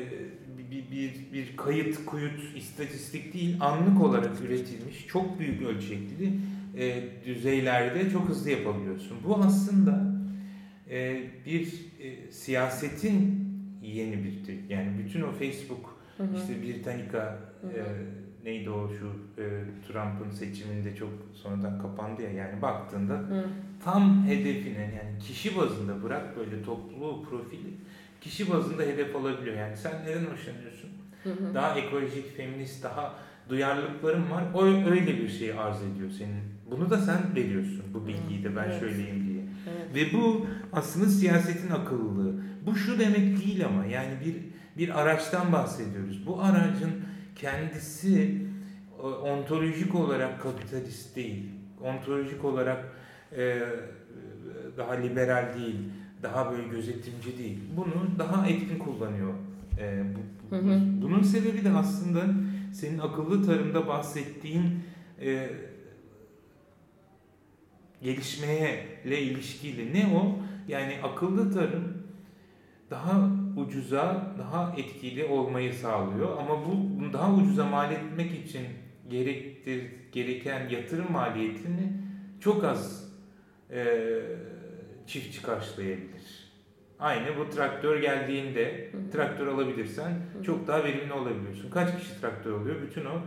bir, 0.70 0.90
bir, 0.90 1.32
bir 1.32 1.56
kayıt, 1.56 2.04
kuyut, 2.06 2.56
istatistik 2.56 3.34
değil, 3.34 3.56
anlık 3.60 4.02
olarak 4.02 4.40
üretilmiş, 4.40 5.06
çok 5.06 5.38
büyük 5.38 5.62
ölçekli 5.62 6.32
e, 6.78 7.02
düzeylerde 7.26 8.10
çok 8.10 8.28
hızlı 8.28 8.50
yapabiliyorsun. 8.50 9.18
Bu 9.24 9.36
aslında 9.36 10.14
e, 10.90 11.22
bir 11.46 11.66
e, 12.00 12.32
siyasetin 12.32 13.42
yeni 13.82 14.24
bir 14.24 14.44
tür. 14.44 14.54
Yani 14.68 14.88
bütün 14.98 15.22
o 15.22 15.32
Facebook, 15.32 15.96
hı 16.16 16.22
hı. 16.22 16.28
işte 16.36 16.62
Britannica, 16.62 17.38
e, 17.62 17.80
neydi 18.44 18.70
o 18.70 18.88
şu 18.88 19.06
e, 19.42 19.44
Trump'ın 19.88 20.30
seçiminde 20.30 20.96
çok 20.96 21.08
sonradan 21.34 21.82
kapandı 21.82 22.22
ya 22.22 22.30
yani 22.30 22.62
baktığında 22.62 23.14
hı. 23.14 23.44
tam 23.84 24.26
hedefine 24.26 24.80
yani 24.80 25.18
kişi 25.20 25.56
bazında 25.56 26.02
bırak 26.02 26.36
böyle 26.36 26.62
toplu 26.62 27.22
profili 27.30 27.70
kişi 28.20 28.50
bazında 28.50 28.82
hedef 28.82 29.16
alabiliyor. 29.16 29.56
Yani 29.56 29.76
sen 29.76 29.92
neden 30.06 30.24
hoşlanıyorsun? 30.24 30.90
Hı 31.24 31.30
hı. 31.30 31.54
Daha 31.54 31.78
ekolojik, 31.78 32.36
feminist, 32.36 32.82
daha 32.82 33.14
duyarlılıkların 33.48 34.30
var. 34.30 34.44
O 34.54 34.64
öyle 34.64 35.06
bir 35.06 35.28
şey 35.28 35.52
arz 35.52 35.82
ediyor 35.82 36.10
senin. 36.18 36.42
Bunu 36.70 36.90
da 36.90 36.98
sen 36.98 37.36
veriyorsun 37.36 37.82
bu 37.94 38.06
bilgiyi 38.06 38.44
de 38.44 38.56
ben 38.56 38.64
evet. 38.64 38.80
söyleyeyim 38.80 39.28
diye. 39.28 39.42
Evet. 39.70 40.12
Ve 40.12 40.18
bu 40.18 40.46
aslında 40.72 41.08
siyasetin 41.08 41.70
akıllılığı. 41.70 42.42
Bu 42.66 42.74
şu 42.74 42.98
demek 42.98 43.44
değil 43.44 43.66
ama 43.66 43.84
yani 43.84 44.12
bir 44.24 44.36
bir 44.78 45.00
araçtan 45.00 45.52
bahsediyoruz. 45.52 46.26
Bu 46.26 46.42
aracın 46.42 46.92
kendisi 47.36 48.46
ontolojik 49.02 49.94
olarak 49.94 50.42
kapitalist 50.42 51.16
değil, 51.16 51.50
ontolojik 51.84 52.44
olarak 52.44 52.92
e, 53.36 53.62
daha 54.76 54.92
liberal 54.92 55.54
değil, 55.58 55.76
daha 56.22 56.52
böyle 56.52 56.68
gözetimci 56.68 57.38
değil. 57.38 57.58
Bunu 57.76 58.18
daha 58.18 58.46
etkin 58.48 58.78
kullanıyor. 58.78 59.32
E, 59.78 60.04
bu, 60.14 60.56
Hı 60.56 60.60
hı. 60.60 60.80
Bunun 61.02 61.22
sebebi 61.22 61.64
de 61.64 61.70
aslında 61.70 62.20
senin 62.72 62.98
akıllı 62.98 63.46
tarımda 63.46 63.86
bahsettiğin 63.86 64.64
e, 65.20 65.50
gelişmeyle 68.02 69.22
ilişkili. 69.22 69.94
Ne 69.94 70.06
o? 70.16 70.38
Yani 70.68 70.94
akıllı 71.02 71.54
tarım 71.54 72.02
daha 72.90 73.30
ucuza, 73.56 74.34
daha 74.38 74.74
etkili 74.76 75.24
olmayı 75.24 75.74
sağlıyor. 75.74 76.38
Ama 76.38 76.66
bu 76.66 77.02
daha 77.12 77.34
ucuza 77.34 77.64
mal 77.64 77.92
etmek 77.92 78.46
için 78.46 78.66
gerektir, 79.10 79.84
gereken 80.12 80.68
yatırım 80.68 81.12
maliyetini 81.12 81.92
çok 82.40 82.64
az 82.64 83.12
e, 83.70 83.98
çiftçi 85.06 85.42
karşılayabilir. 85.42 86.52
Aynı 86.98 87.36
bu 87.38 87.50
traktör 87.50 88.00
geldiğinde 88.00 88.90
traktör 89.12 89.46
alabilirsen 89.46 90.12
çok 90.42 90.66
daha 90.66 90.84
verimli 90.84 91.12
olabiliyorsun. 91.12 91.70
Kaç 91.70 91.98
kişi 91.98 92.20
traktör 92.20 92.52
oluyor? 92.52 92.82
Bütün 92.82 93.04
o 93.04 93.20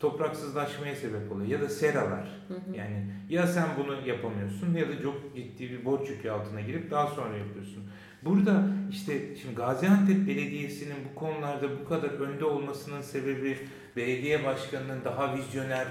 topraksızlaşmaya 0.00 0.96
sebep 0.96 1.32
oluyor. 1.32 1.48
Ya 1.48 1.60
da 1.60 1.68
seralar. 1.68 2.28
Yani 2.74 3.06
ya 3.28 3.46
sen 3.46 3.68
bunu 3.78 4.08
yapamıyorsun 4.08 4.74
ya 4.74 4.88
da 4.88 5.02
çok 5.02 5.36
ciddi 5.36 5.70
bir 5.70 5.84
borç 5.84 6.10
yükü 6.10 6.30
altına 6.30 6.60
girip 6.60 6.90
daha 6.90 7.06
sonra 7.06 7.36
yapıyorsun. 7.36 7.84
Burada 8.22 8.62
işte 8.90 9.36
şimdi 9.42 9.54
Gaziantep 9.54 10.26
Belediyesi'nin 10.26 10.96
bu 11.10 11.18
konularda 11.20 11.66
bu 11.80 11.88
kadar 11.88 12.08
önde 12.08 12.44
olmasının 12.44 13.02
sebebi 13.02 13.58
belediye 13.96 14.44
başkanının 14.44 15.04
daha 15.04 15.36
vizyoner, 15.36 15.86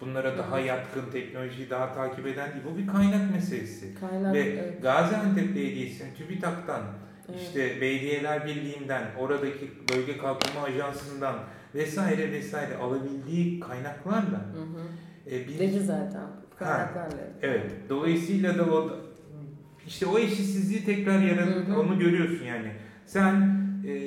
bunlara 0.00 0.38
daha 0.38 0.60
yatkın, 0.60 1.10
teknolojiyi 1.12 1.70
daha 1.70 1.94
takip 1.94 2.26
eden 2.26 2.52
değil. 2.52 2.64
Bu 2.72 2.78
bir 2.78 2.86
kaynak 2.86 3.30
meselesi. 3.34 3.94
Kaynak, 3.94 4.34
Ve 4.34 4.40
evet. 4.40 4.82
Gaziantep 4.82 5.56
Belediyesi'nin 5.56 6.14
TÜBİTAK'tan, 6.14 6.82
Evet. 7.28 7.40
işte 7.42 7.80
Belediyeler 7.80 8.46
Birliği'nden, 8.46 9.02
oradaki 9.18 9.70
Bölge 9.94 10.18
Kalkınma 10.18 10.62
Ajansı'ndan 10.66 11.36
vesaire 11.74 12.32
vesaire 12.32 12.76
alabildiği 12.76 13.60
kaynaklarla 13.60 14.38
Hı 14.54 14.62
hı. 14.62 15.34
e, 15.34 15.48
bir 15.48 15.58
Dedi 15.58 15.80
zaten. 15.80 16.26
Kaynaklarla. 16.58 17.16
Evet. 17.42 17.70
Dolayısıyla 17.88 18.58
da 18.58 18.64
o 18.64 18.90
işte 19.86 20.06
o 20.06 20.18
eşitsizliği 20.18 20.84
tekrar 20.84 21.22
Hı 21.22 21.72
hı. 21.72 21.80
onu 21.80 21.98
görüyorsun 21.98 22.44
yani. 22.44 22.72
Sen 23.06 23.56
e, 23.86 24.06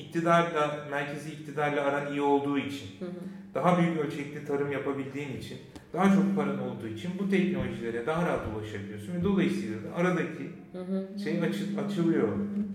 iktidarla 0.00 0.86
merkezi 0.90 1.30
iktidarla 1.32 1.82
aran 1.82 2.12
iyi 2.12 2.20
olduğu 2.20 2.58
için, 2.58 2.86
Hı 2.98 3.04
hı. 3.04 3.10
daha 3.54 3.78
büyük 3.78 3.98
ölçekli 3.98 4.44
tarım 4.46 4.72
yapabildiğin 4.72 5.36
için, 5.36 5.58
daha 5.92 6.14
çok 6.14 6.36
paran 6.36 6.58
olduğu 6.58 6.86
için 6.88 7.10
bu 7.18 7.30
teknolojilere 7.30 8.06
daha 8.06 8.26
rahat 8.26 8.40
ulaşabiliyorsun 8.56 9.14
ve 9.14 9.24
dolayısıyla 9.24 9.76
da 9.84 9.94
aradaki 9.96 10.50
Hı 10.72 10.82
hı. 10.82 11.18
şey 11.24 11.40
açı- 11.42 11.80
açılıyor. 11.86 12.28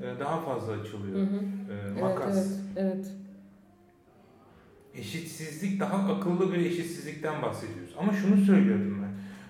e, 0.04 0.20
Daha 0.20 0.42
fazla 0.42 0.74
açılıyor. 0.74 1.18
Hı 1.18 1.22
hı. 1.24 1.36
e, 1.36 1.74
Evet, 1.92 2.02
Makas. 2.02 2.38
evet, 2.38 2.60
evet. 2.76 3.12
Eşitsizlik 4.96 5.80
daha 5.80 6.14
akıllı 6.14 6.54
bir 6.54 6.58
eşitsizlikten 6.58 7.42
bahsediyoruz. 7.42 7.96
Ama 8.00 8.14
şunu 8.14 8.38
söylüyordum. 8.46 8.99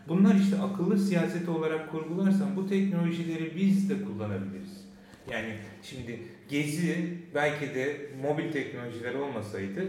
Bunlar 0.10 0.36
işte 0.36 0.58
akıllı 0.58 1.00
siyaseti 1.00 1.52
olarak 1.52 1.92
kurgularsan 1.92 2.56
bu 2.56 2.68
teknolojileri 2.68 3.56
biz 3.56 3.90
de 3.90 4.04
kullanabiliriz. 4.04 4.90
Yani 5.32 5.54
şimdi 5.84 6.20
Gezi 6.50 7.18
belki 7.36 7.76
de 7.76 8.10
mobil 8.22 8.52
teknolojiler 8.52 9.14
olmasaydı 9.14 9.82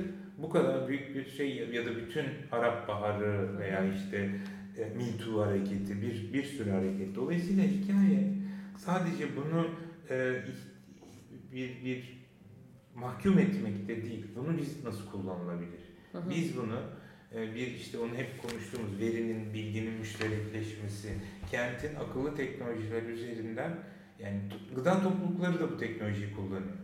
bu 0.43 0.51
kadar 0.51 0.89
büyük 0.89 1.15
bir 1.15 1.31
şey 1.31 1.57
ya 1.57 1.87
da 1.87 1.97
bütün 1.97 2.25
Arap 2.53 2.89
Baharı 2.89 3.59
veya 3.59 3.95
işte 3.95 4.31
e, 4.79 4.85
Me 4.85 5.19
Too 5.25 5.41
hareketi 5.41 6.03
bir, 6.03 6.33
bir 6.33 6.45
sürü 6.45 6.71
hareket. 6.71 7.15
Dolayısıyla 7.15 7.65
hikaye 7.65 8.33
sadece 8.77 9.37
bunu 9.37 9.67
e, 10.11 10.35
bir, 11.53 11.85
bir 11.85 12.21
mahkum 12.95 13.39
etmekte 13.39 14.03
değil. 14.03 14.27
Bunu 14.37 14.59
biz 14.59 14.85
nasıl 14.85 15.11
kullanılabilir? 15.11 15.81
Hı 16.13 16.19
hı. 16.19 16.31
Biz 16.31 16.57
bunu 16.57 16.81
bir 17.35 17.67
işte 17.67 17.99
onu 17.99 18.15
hep 18.15 18.43
konuştuğumuz 18.43 18.99
verinin, 19.01 19.55
bilginin 19.55 19.93
müşterekleşmesi, 19.93 21.09
kentin 21.51 21.95
akıllı 21.95 22.37
teknolojiler 22.37 23.03
üzerinden 23.03 23.71
yani 24.19 24.41
gıda 24.75 25.03
toplulukları 25.03 25.61
da 25.61 25.73
bu 25.73 25.79
teknolojiyi 25.79 26.35
kullanıyor. 26.35 26.77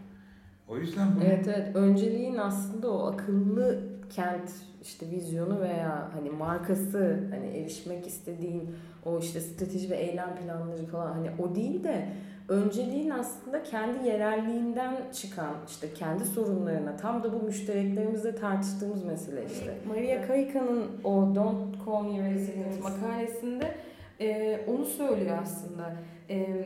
O 0.69 0.79
yüzden 0.79 1.17
bunu 1.17 1.25
Evet 1.25 1.49
evet 1.49 1.77
önceliğin 1.77 2.37
aslında 2.37 2.91
o 2.91 3.07
akıllı 3.07 3.83
kent 4.11 4.51
işte 4.83 5.11
vizyonu 5.11 5.61
veya 5.61 6.11
hani 6.15 6.31
markası 6.31 7.21
hani 7.31 7.47
erişmek 7.47 8.07
istediğin 8.07 8.71
o 9.05 9.19
işte 9.19 9.41
strateji 9.41 9.91
ve 9.91 9.97
eylem 9.97 10.37
planları 10.37 10.87
falan 10.87 11.13
hani 11.13 11.31
o 11.39 11.55
değil 11.55 11.85
de 11.85 12.09
önceliğin 12.49 13.11
aslında 13.11 13.63
kendi 13.63 14.09
yerelliğinden 14.09 14.97
çıkan 15.13 15.55
işte 15.69 15.95
kendi 15.95 16.25
sorunlarına 16.25 16.97
tam 16.97 17.23
da 17.23 17.33
bu 17.33 17.43
müştereklerimizle 17.43 18.35
tartıştığımız 18.35 19.05
mesele 19.05 19.45
işte. 19.47 19.75
Maria 19.89 20.27
Kaika'nın 20.27 20.85
o 21.05 21.35
Don't 21.35 21.87
Call 21.87 22.03
Me 22.03 22.31
Resident 22.31 22.83
makalesinde 22.83 23.75
e, 24.21 24.61
onu 24.67 24.85
söylüyor 24.85 25.39
aslında. 25.43 25.93
E, 26.31 26.65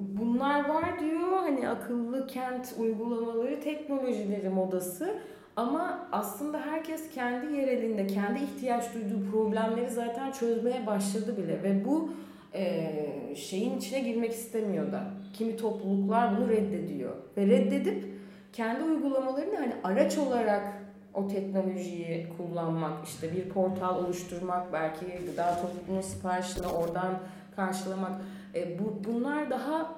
bunlar 0.00 0.68
var 0.68 1.00
diyor 1.00 1.32
hani 1.32 1.68
akıllı 1.68 2.26
kent 2.26 2.74
uygulamaları, 2.78 3.60
teknolojileri 3.60 4.48
modası 4.48 5.14
ama 5.56 6.08
aslında 6.12 6.60
herkes 6.60 7.10
kendi 7.10 7.56
yerelinde, 7.56 8.06
kendi 8.06 8.44
ihtiyaç 8.44 8.94
duyduğu 8.94 9.30
problemleri 9.30 9.90
zaten 9.90 10.32
çözmeye 10.32 10.86
başladı 10.86 11.36
bile 11.36 11.62
ve 11.62 11.84
bu 11.84 12.10
e, 12.54 13.34
şeyin 13.36 13.78
içine 13.78 14.00
girmek 14.00 14.32
istemiyor 14.32 14.92
da. 14.92 15.04
Kimi 15.32 15.56
topluluklar 15.56 16.36
bunu 16.36 16.48
reddediyor 16.48 17.14
ve 17.36 17.46
reddedip 17.46 18.04
kendi 18.52 18.84
uygulamalarını 18.84 19.56
hani 19.56 19.74
araç 19.84 20.18
olarak 20.18 20.80
o 21.14 21.28
teknolojiyi 21.28 22.26
kullanmak, 22.36 23.06
işte 23.06 23.32
bir 23.32 23.48
portal 23.48 24.04
oluşturmak, 24.04 24.72
belki 24.72 25.06
gıda 25.26 25.56
topluluğunun 25.62 26.02
siparişini 26.02 26.66
oradan 26.66 27.18
karşılamak. 27.56 28.12
E, 28.54 28.78
bu, 28.78 29.04
bunlar 29.04 29.50
daha 29.50 29.94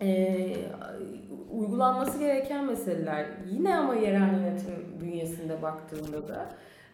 e, 0.00 0.56
uygulanması 1.52 2.18
gereken 2.18 2.64
meseleler. 2.64 3.26
Yine 3.50 3.76
ama 3.76 3.94
yerel 3.94 4.34
yönetim 4.34 5.00
bünyesinde 5.00 5.62
baktığında 5.62 6.28
da 6.28 6.48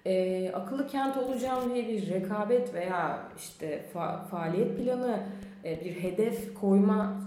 e, 0.09 0.51
akıllı 0.53 0.87
kent 0.87 1.17
olacağım 1.17 1.75
diye 1.75 1.89
bir 1.89 2.11
rekabet 2.11 2.75
veya 2.75 3.19
işte 3.37 3.85
fa- 3.95 4.27
faaliyet 4.27 4.79
planı, 4.79 5.21
e, 5.65 5.85
bir 5.85 5.91
hedef 5.91 6.55
koyma 6.55 7.21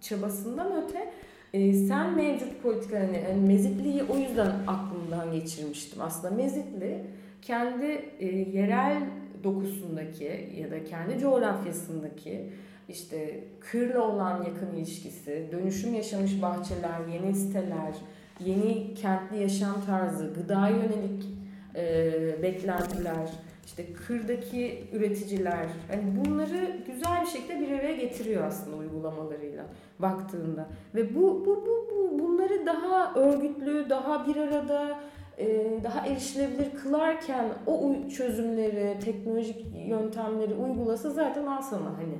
çabasından 0.00 0.82
öte 0.84 1.12
e, 1.52 1.72
sen 1.72 2.16
mevcut 2.16 2.62
politikalarını, 2.62 3.16
yani 3.16 3.46
Mezitli'yi 3.46 4.02
o 4.02 4.16
yüzden 4.16 4.52
aklımdan 4.66 5.32
geçirmiştim. 5.32 6.02
Aslında 6.02 6.34
Mezitli 6.34 7.04
kendi 7.42 8.10
e, 8.18 8.26
yerel 8.36 9.02
dokusundaki 9.44 10.50
ya 10.60 10.70
da 10.70 10.84
kendi 10.84 11.18
coğrafyasındaki 11.18 12.50
işte 12.88 13.44
kırla 13.60 14.00
olan 14.00 14.44
yakın 14.44 14.76
ilişkisi, 14.76 15.48
dönüşüm 15.52 15.94
yaşamış 15.94 16.42
bahçeler, 16.42 17.00
yeni 17.12 17.34
siteler, 17.34 17.94
yeni 18.40 18.94
kentli 18.94 19.42
yaşam 19.42 19.84
tarzı, 19.86 20.34
gıda 20.34 20.68
yönelik 20.68 21.35
e, 21.76 22.42
beklentiler, 22.42 23.30
işte 23.66 23.92
kırdaki 23.92 24.84
üreticiler, 24.92 25.66
hani 25.88 26.02
bunları 26.16 26.76
güzel 26.86 27.22
bir 27.22 27.26
şekilde 27.26 27.60
bir 27.60 27.78
araya 27.78 27.96
getiriyor 27.96 28.44
aslında 28.44 28.76
uygulamalarıyla 28.76 29.64
baktığında. 29.98 30.66
Ve 30.94 31.14
bu, 31.14 31.20
bu, 31.20 31.66
bu, 31.66 31.88
bu 31.90 32.18
bunları 32.18 32.66
daha 32.66 33.14
örgütlü, 33.14 33.90
daha 33.90 34.26
bir 34.26 34.36
arada 34.36 34.98
e, 35.38 35.46
daha 35.84 36.06
erişilebilir 36.06 36.70
kılarken 36.82 37.44
o 37.66 37.94
çözümleri, 38.16 39.00
teknolojik 39.04 39.66
yöntemleri 39.88 40.54
uygulasa 40.54 41.10
zaten 41.10 41.46
al 41.46 41.62
sana 41.62 41.98
hani 41.98 42.16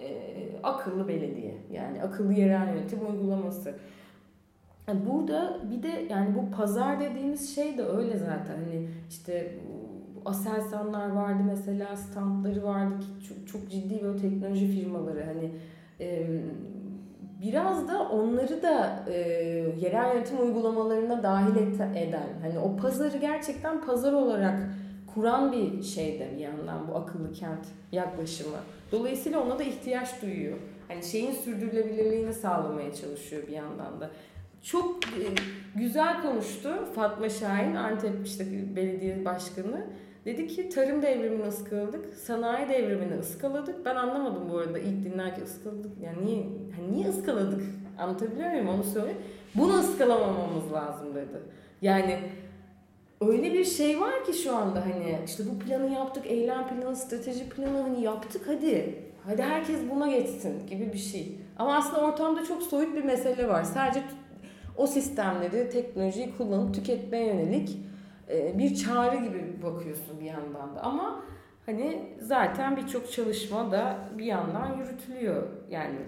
e, 0.00 0.34
akıllı 0.62 1.08
belediye 1.08 1.54
yani 1.72 2.02
akıllı 2.02 2.32
yerel 2.32 2.68
yönetim 2.68 3.06
uygulaması. 3.10 3.74
Burada 4.88 5.58
bir 5.70 5.82
de 5.82 6.06
yani 6.10 6.34
bu 6.34 6.56
pazar 6.56 7.00
dediğimiz 7.00 7.54
şey 7.54 7.78
de 7.78 7.84
öyle 7.84 8.18
zaten 8.18 8.56
hani 8.64 8.88
işte 9.10 9.58
Aselsanlar 10.24 11.10
vardı 11.10 11.42
mesela 11.46 11.96
standları 11.96 12.64
vardı 12.64 12.94
ki 13.00 13.28
çok, 13.28 13.48
çok 13.48 13.70
ciddi 13.70 14.02
böyle 14.02 14.18
teknoloji 14.18 14.66
firmaları 14.66 15.24
hani 15.24 15.50
e, 16.00 16.40
biraz 17.42 17.88
da 17.88 18.08
onları 18.08 18.62
da 18.62 19.04
e, 19.08 19.18
yerel 19.80 20.14
yönetim 20.14 20.40
uygulamalarına 20.40 21.22
dahil 21.22 21.56
et, 21.56 21.80
eden 21.80 22.28
hani 22.42 22.58
o 22.58 22.76
pazarı 22.76 23.16
gerçekten 23.16 23.86
pazar 23.86 24.12
olarak 24.12 24.60
kuran 25.14 25.52
bir 25.52 25.82
şey 25.82 26.20
de 26.20 26.30
bir 26.36 26.40
yandan 26.40 26.88
bu 26.88 26.96
akıllı 26.96 27.32
kent 27.32 27.66
yaklaşımı. 27.92 28.56
Dolayısıyla 28.92 29.40
ona 29.40 29.58
da 29.58 29.62
ihtiyaç 29.62 30.22
duyuyor. 30.22 30.58
Hani 30.88 31.02
şeyin 31.02 31.32
sürdürülebilirliğini 31.32 32.32
sağlamaya 32.32 32.94
çalışıyor 32.94 33.46
bir 33.46 33.52
yandan 33.52 34.00
da. 34.00 34.10
Çok 34.64 35.04
e, 35.04 35.26
güzel 35.74 36.22
konuştu 36.22 36.68
Fatma 36.94 37.28
Şahin, 37.28 37.74
Antep 37.74 38.26
işte 38.26 38.46
belediye 38.76 39.24
başkanı. 39.24 39.86
Dedi 40.24 40.48
ki 40.48 40.68
tarım 40.68 41.02
devrimini 41.02 41.42
ıskaladık, 41.42 42.14
sanayi 42.14 42.68
devrimini 42.68 43.18
ıskaladık. 43.18 43.84
Ben 43.84 43.96
anlamadım 43.96 44.42
bu 44.52 44.58
arada 44.58 44.78
ilk 44.78 45.04
dinlerken 45.04 45.42
ıskaladık. 45.42 45.92
Yani 46.02 46.26
niye, 46.26 46.44
hani 46.76 46.92
niye 46.92 47.08
ıskaladık? 47.08 47.62
Anlatabiliyor 47.98 48.50
muyum? 48.50 48.68
Onu 48.68 48.84
söyle. 48.84 49.14
Bunu 49.54 49.72
ıskalamamamız 49.78 50.72
lazım 50.72 51.14
dedi. 51.14 51.42
Yani 51.82 52.18
öyle 53.20 53.52
bir 53.52 53.64
şey 53.64 54.00
var 54.00 54.24
ki 54.24 54.32
şu 54.32 54.56
anda 54.56 54.80
hani 54.80 55.18
işte 55.26 55.42
bu 55.50 55.58
planı 55.58 55.92
yaptık, 55.92 56.26
eylem 56.26 56.68
planı, 56.68 56.96
strateji 56.96 57.48
planı 57.48 57.82
hani 57.82 58.02
yaptık 58.02 58.42
hadi. 58.46 59.04
Hadi 59.26 59.42
herkes 59.42 59.76
buna 59.90 60.08
geçsin 60.08 60.66
gibi 60.66 60.92
bir 60.92 60.98
şey. 60.98 61.38
Ama 61.58 61.76
aslında 61.76 62.00
ortamda 62.06 62.44
çok 62.44 62.62
soyut 62.62 62.96
bir 62.96 63.04
mesele 63.04 63.48
var. 63.48 63.62
Sadece 63.64 64.02
o 64.76 64.86
sistemleri, 64.86 65.70
teknolojiyi 65.70 66.36
kullanıp 66.36 66.74
tüketmeye 66.74 67.26
yönelik 67.26 67.78
e, 68.30 68.58
bir 68.58 68.74
çağrı 68.74 69.16
gibi 69.16 69.62
bakıyorsun 69.62 70.20
bir 70.20 70.24
yandan 70.24 70.76
da. 70.76 70.80
Ama 70.80 71.24
hani 71.66 72.12
zaten 72.20 72.76
birçok 72.76 73.12
çalışma 73.12 73.72
da 73.72 74.08
bir 74.18 74.24
yandan 74.24 74.78
yürütülüyor. 74.78 75.42
Yani 75.70 75.98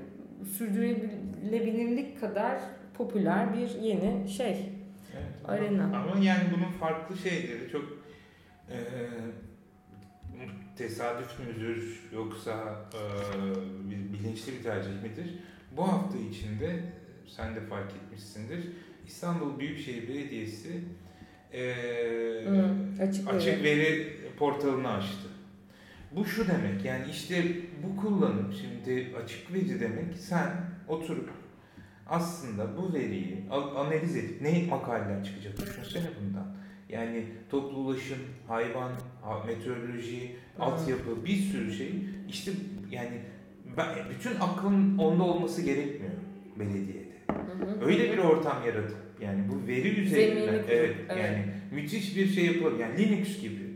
sürdürülebilirlik 0.58 2.20
kadar 2.20 2.58
popüler 2.94 3.54
bir 3.54 3.70
yeni 3.80 4.28
şey. 4.28 4.72
Evet, 5.12 5.48
Arena. 5.48 5.84
Ama 5.84 6.24
yani 6.24 6.42
bunun 6.56 6.72
farklı 6.72 7.16
şeyleri 7.16 7.70
çok 7.72 7.82
e, 8.70 8.78
tesadüf 10.76 11.38
müdür 11.38 12.10
yoksa 12.14 12.84
e, 12.94 13.00
bilinçli 14.12 14.52
bir 14.52 14.62
tercih 14.62 15.02
midir? 15.02 15.38
Bu 15.76 15.88
hafta 15.88 16.18
içinde 16.18 16.80
sen 17.26 17.56
de 17.56 17.60
fark 17.60 17.92
etmişsindir. 17.92 18.60
İstanbul 19.06 19.58
Büyükşehir 19.58 20.08
Belediyesi 20.08 20.80
e, 21.52 21.62
Hı, 22.46 22.74
açık 23.02 23.28
açık 23.34 23.64
veri 23.64 24.16
portalını 24.38 24.92
açtı. 24.92 25.28
Bu 26.12 26.24
şu 26.24 26.48
demek 26.48 26.84
yani 26.84 27.04
işte 27.10 27.44
bu 27.82 28.00
kullanım 28.00 28.54
şimdi 28.60 29.16
açık 29.24 29.54
veri 29.54 29.80
demek 29.80 30.16
sen 30.18 30.48
oturup 30.88 31.30
aslında 32.08 32.76
bu 32.76 32.94
veriyi 32.94 33.44
analiz 33.50 34.16
edip 34.16 34.42
ne 34.42 34.66
makaleler 34.70 35.24
çıkacak 35.24 35.60
düşünsene 35.60 36.06
bundan. 36.20 36.56
Yani 36.88 37.24
toplu 37.50 37.78
ulaşım, 37.78 38.18
hayvan, 38.48 38.92
meteoroloji, 39.46 40.36
altyapı 40.58 41.24
bir 41.24 41.36
sürü 41.36 41.72
şey 41.72 41.92
işte 42.28 42.52
yani 42.90 43.20
ben, 43.76 43.88
bütün 44.10 44.40
aklın 44.40 44.98
onda 44.98 45.22
olması 45.22 45.62
gerekmiyor 45.62 46.12
belediyede. 47.28 47.84
Öyle 47.84 48.12
bir 48.12 48.18
ortam 48.18 48.56
yaratıp 48.66 48.96
yani 49.20 49.44
bu 49.48 49.66
veri 49.66 50.00
üzerinden 50.00 50.54
evet, 50.54 50.64
evet 50.68 50.96
yani 51.08 51.44
müthiş 51.72 52.16
bir 52.16 52.28
şey 52.28 52.46
yapılır. 52.46 52.78
Yani 52.78 52.98
Linux 52.98 53.40
gibi. 53.40 53.66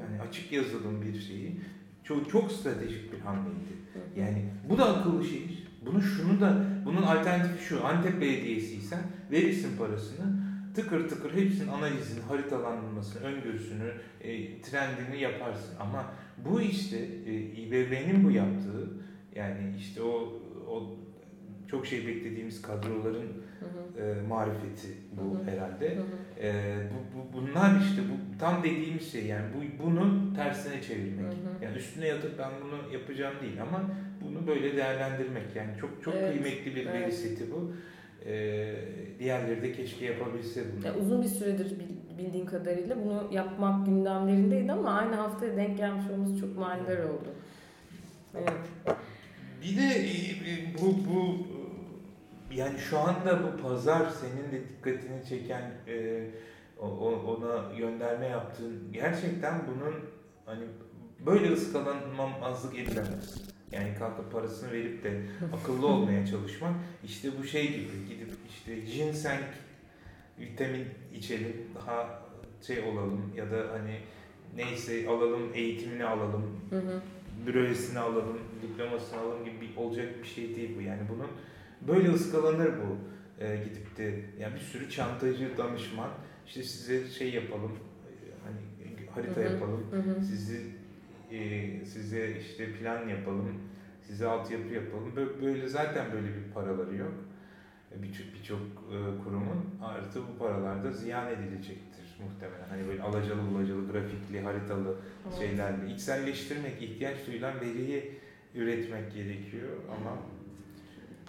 Yani 0.00 0.20
açık 0.28 0.52
yazılım 0.52 1.02
bir 1.02 1.20
şeyi 1.20 1.60
çok 2.04 2.30
çok 2.30 2.52
stratejik 2.52 3.12
bir 3.12 3.18
hamleydi. 3.18 3.74
Yani 4.16 4.44
bu 4.68 4.78
da 4.78 4.96
akıllı 4.96 5.24
şehir. 5.24 5.68
Bunu 5.86 6.02
şunu 6.02 6.40
da 6.40 6.66
bunun 6.84 7.02
alternatifi 7.02 7.64
şu. 7.64 7.86
Antep 7.86 8.20
Belediyesi'ysen 8.20 9.02
verirsin 9.30 9.76
parasını. 9.78 10.48
Tıkır 10.74 11.08
tıkır 11.08 11.34
hepsinin 11.34 11.68
analizini, 11.68 12.20
haritalandırmasını, 12.20 13.22
öngörüsünü, 13.22 13.92
e, 14.20 14.60
trendini 14.60 15.20
yaparsın. 15.20 15.74
Ama 15.80 16.12
bu 16.44 16.60
işte 16.60 16.96
e, 17.26 17.32
İBB'nin 17.34 18.24
bu 18.24 18.30
yaptığı 18.30 18.90
yani 19.34 19.76
işte 19.78 20.02
o 20.02 20.32
o 20.70 20.96
çok 21.70 21.86
şey 21.86 22.06
beklediğimiz 22.06 22.62
kadroların 22.62 23.28
hı 23.60 24.00
hı. 24.00 24.04
E, 24.04 24.22
marifeti 24.22 24.88
bu 25.12 25.38
hı 25.38 25.42
hı. 25.42 25.50
herhalde. 25.50 25.96
Hı 25.96 26.00
hı. 26.00 26.04
E, 26.40 26.76
bu, 26.90 27.18
bu, 27.18 27.32
bunlar 27.32 27.80
işte 27.80 28.02
bu 28.02 28.38
tam 28.40 28.62
dediğimiz 28.62 29.12
şey 29.12 29.26
yani 29.26 29.46
bu 29.54 29.84
bunu 29.84 30.34
tersine 30.36 30.82
çevirmek. 30.82 31.26
Hı 31.26 31.30
hı. 31.30 31.64
Yani 31.64 31.76
üstüne 31.76 32.06
yatıp 32.06 32.38
ben 32.38 32.50
bunu 32.64 32.92
yapacağım 32.92 33.34
değil 33.42 33.62
ama 33.62 33.82
bunu 34.24 34.46
böyle 34.46 34.76
değerlendirmek 34.76 35.56
yani 35.56 35.70
çok 35.80 36.02
çok 36.02 36.14
evet. 36.14 36.32
kıymetli 36.32 36.76
bir 36.76 36.86
evet. 36.86 37.02
veri 37.02 37.12
seti 37.12 37.50
bu. 37.50 37.72
Ee, 38.26 38.74
diğerleri 39.18 39.62
de 39.62 39.72
keşke 39.72 40.04
yapabilse 40.04 40.64
bunu. 40.76 40.86
Ya 40.86 40.94
uzun 40.94 41.22
bir 41.22 41.28
süredir 41.28 41.74
bildiğim 42.18 42.46
kadarıyla 42.46 42.96
bunu 43.04 43.28
yapmak 43.32 43.86
gündemlerindeydi 43.86 44.72
ama 44.72 44.90
aynı 44.90 45.14
haftaya 45.14 45.56
denk 45.56 45.76
gelmiş 45.76 46.10
olması 46.10 46.36
çok 46.36 46.58
manidar 46.58 46.98
oldu. 46.98 47.28
Evet. 48.34 48.52
Bir 49.62 49.76
de 49.76 49.82
e, 49.82 50.30
e, 50.52 50.74
bu 50.80 50.96
bu 51.10 51.46
yani 52.50 52.78
şu 52.78 52.98
anda 52.98 53.42
bu 53.42 53.62
pazar 53.62 54.10
senin 54.10 54.52
de 54.52 54.68
dikkatini 54.68 55.24
çeken 55.28 55.72
e, 55.88 56.24
ona 56.78 57.74
gönderme 57.78 58.26
yaptığın 58.26 58.92
gerçekten 58.92 59.60
bunun 59.66 59.94
hani 60.46 60.64
böyle 61.26 61.52
ıskalanmamazlık 61.52 62.78
edilemez. 62.78 63.48
Yani 63.72 63.94
kalkıp 63.98 64.32
parasını 64.32 64.72
verip 64.72 65.04
de 65.04 65.22
akıllı 65.60 65.86
olmaya 65.86 66.26
çalışmak 66.26 66.72
işte 67.04 67.28
bu 67.38 67.44
şey 67.44 67.68
gibi 67.68 68.08
gidip 68.08 68.32
işte 68.48 68.78
ginseng 68.78 69.44
vitamin 70.38 70.84
içelim 71.14 71.56
daha 71.74 72.22
şey 72.66 72.80
olalım 72.80 73.32
ya 73.36 73.50
da 73.50 73.72
hani 73.72 74.00
neyse 74.56 75.08
alalım 75.08 75.50
eğitimini 75.54 76.04
alalım 76.04 76.60
bürosini 77.46 77.98
alalım 77.98 78.38
diplomasını 78.62 79.20
alalım 79.20 79.44
gibi 79.44 79.78
olacak 79.78 80.08
bir 80.22 80.28
şey 80.28 80.56
değil 80.56 80.76
bu 80.78 80.82
yani 80.82 81.00
bunun 81.08 81.28
böyle 81.88 82.12
ıskalanır 82.12 82.68
bu 82.68 82.96
ee, 83.40 83.56
gidip 83.56 83.96
de 83.96 84.20
yani 84.40 84.54
bir 84.54 84.60
sürü 84.60 84.90
çantacı 84.90 85.58
danışman 85.58 86.10
işte 86.46 86.62
size 86.62 87.08
şey 87.08 87.34
yapalım 87.34 87.72
hani 88.44 88.58
harita 89.14 89.40
yapalım 89.40 89.84
sizi 90.28 90.78
e, 91.32 91.84
size 91.84 92.36
işte 92.40 92.72
plan 92.72 93.08
yapalım, 93.08 93.54
size 94.06 94.26
altyapı 94.26 94.74
yapalım. 94.74 95.12
Böyle 95.42 95.68
zaten 95.68 96.12
böyle 96.12 96.26
bir 96.26 96.52
paraları 96.54 96.96
yok. 96.96 97.14
E, 97.92 98.02
birçok 98.02 98.26
birçok 98.34 98.60
e, 98.60 99.24
kurumun 99.24 99.64
artı 99.82 100.20
bu 100.28 100.38
paralar 100.38 100.84
da 100.84 100.92
ziyan 100.92 101.32
edilecektir 101.32 102.18
muhtemelen. 102.24 102.68
Hani 102.68 102.88
böyle 102.88 103.02
alacalı 103.02 103.50
bulacalı, 103.50 103.92
grafikli, 103.92 104.40
haritalı 104.40 104.96
evet. 105.24 105.38
şeylerle 105.38 105.92
içselleştirmek, 105.94 106.82
ihtiyaç 106.82 107.26
duyulan 107.26 107.60
veriyi 107.60 108.18
üretmek 108.54 109.14
gerekiyor 109.14 109.68
ama 109.96 110.16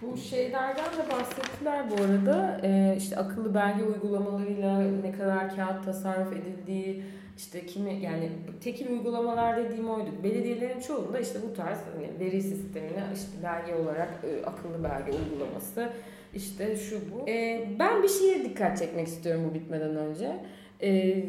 bu 0.02 0.16
şeylerden 0.16 0.84
de 0.84 1.12
bahsettiler 1.12 1.90
bu 1.90 1.94
arada. 1.94 2.60
Ee, 2.62 2.94
işte 2.98 3.16
akıllı 3.16 3.54
belge 3.54 3.84
uygulamalarıyla 3.84 4.78
ne 4.78 5.12
kadar 5.12 5.56
kağıt 5.56 5.84
tasarruf 5.84 6.32
edildiği, 6.32 7.02
işte 7.36 7.66
kimi 7.66 7.94
yani 7.94 8.28
tekil 8.60 8.90
uygulamalar 8.90 9.56
dediğim 9.56 9.90
oydu. 9.90 10.10
Belediyelerin 10.24 10.80
çoğunda 10.80 11.20
işte 11.20 11.38
bu 11.50 11.54
tarz 11.54 11.78
hani 11.94 12.20
veri 12.20 12.42
sistemine 12.42 13.04
işte 13.14 13.32
belge 13.42 13.74
olarak 13.74 14.08
e, 14.24 14.46
akıllı 14.46 14.84
belge 14.84 15.12
uygulaması 15.12 15.92
işte 16.34 16.76
şu 16.76 17.00
bu. 17.12 17.30
E, 17.30 17.68
ben 17.78 18.02
bir 18.02 18.08
şeye 18.08 18.44
dikkat 18.44 18.78
çekmek 18.78 19.06
istiyorum 19.06 19.50
bu 19.50 19.54
bitmeden 19.54 19.96
önce. 19.96 20.36
E, 20.82 21.22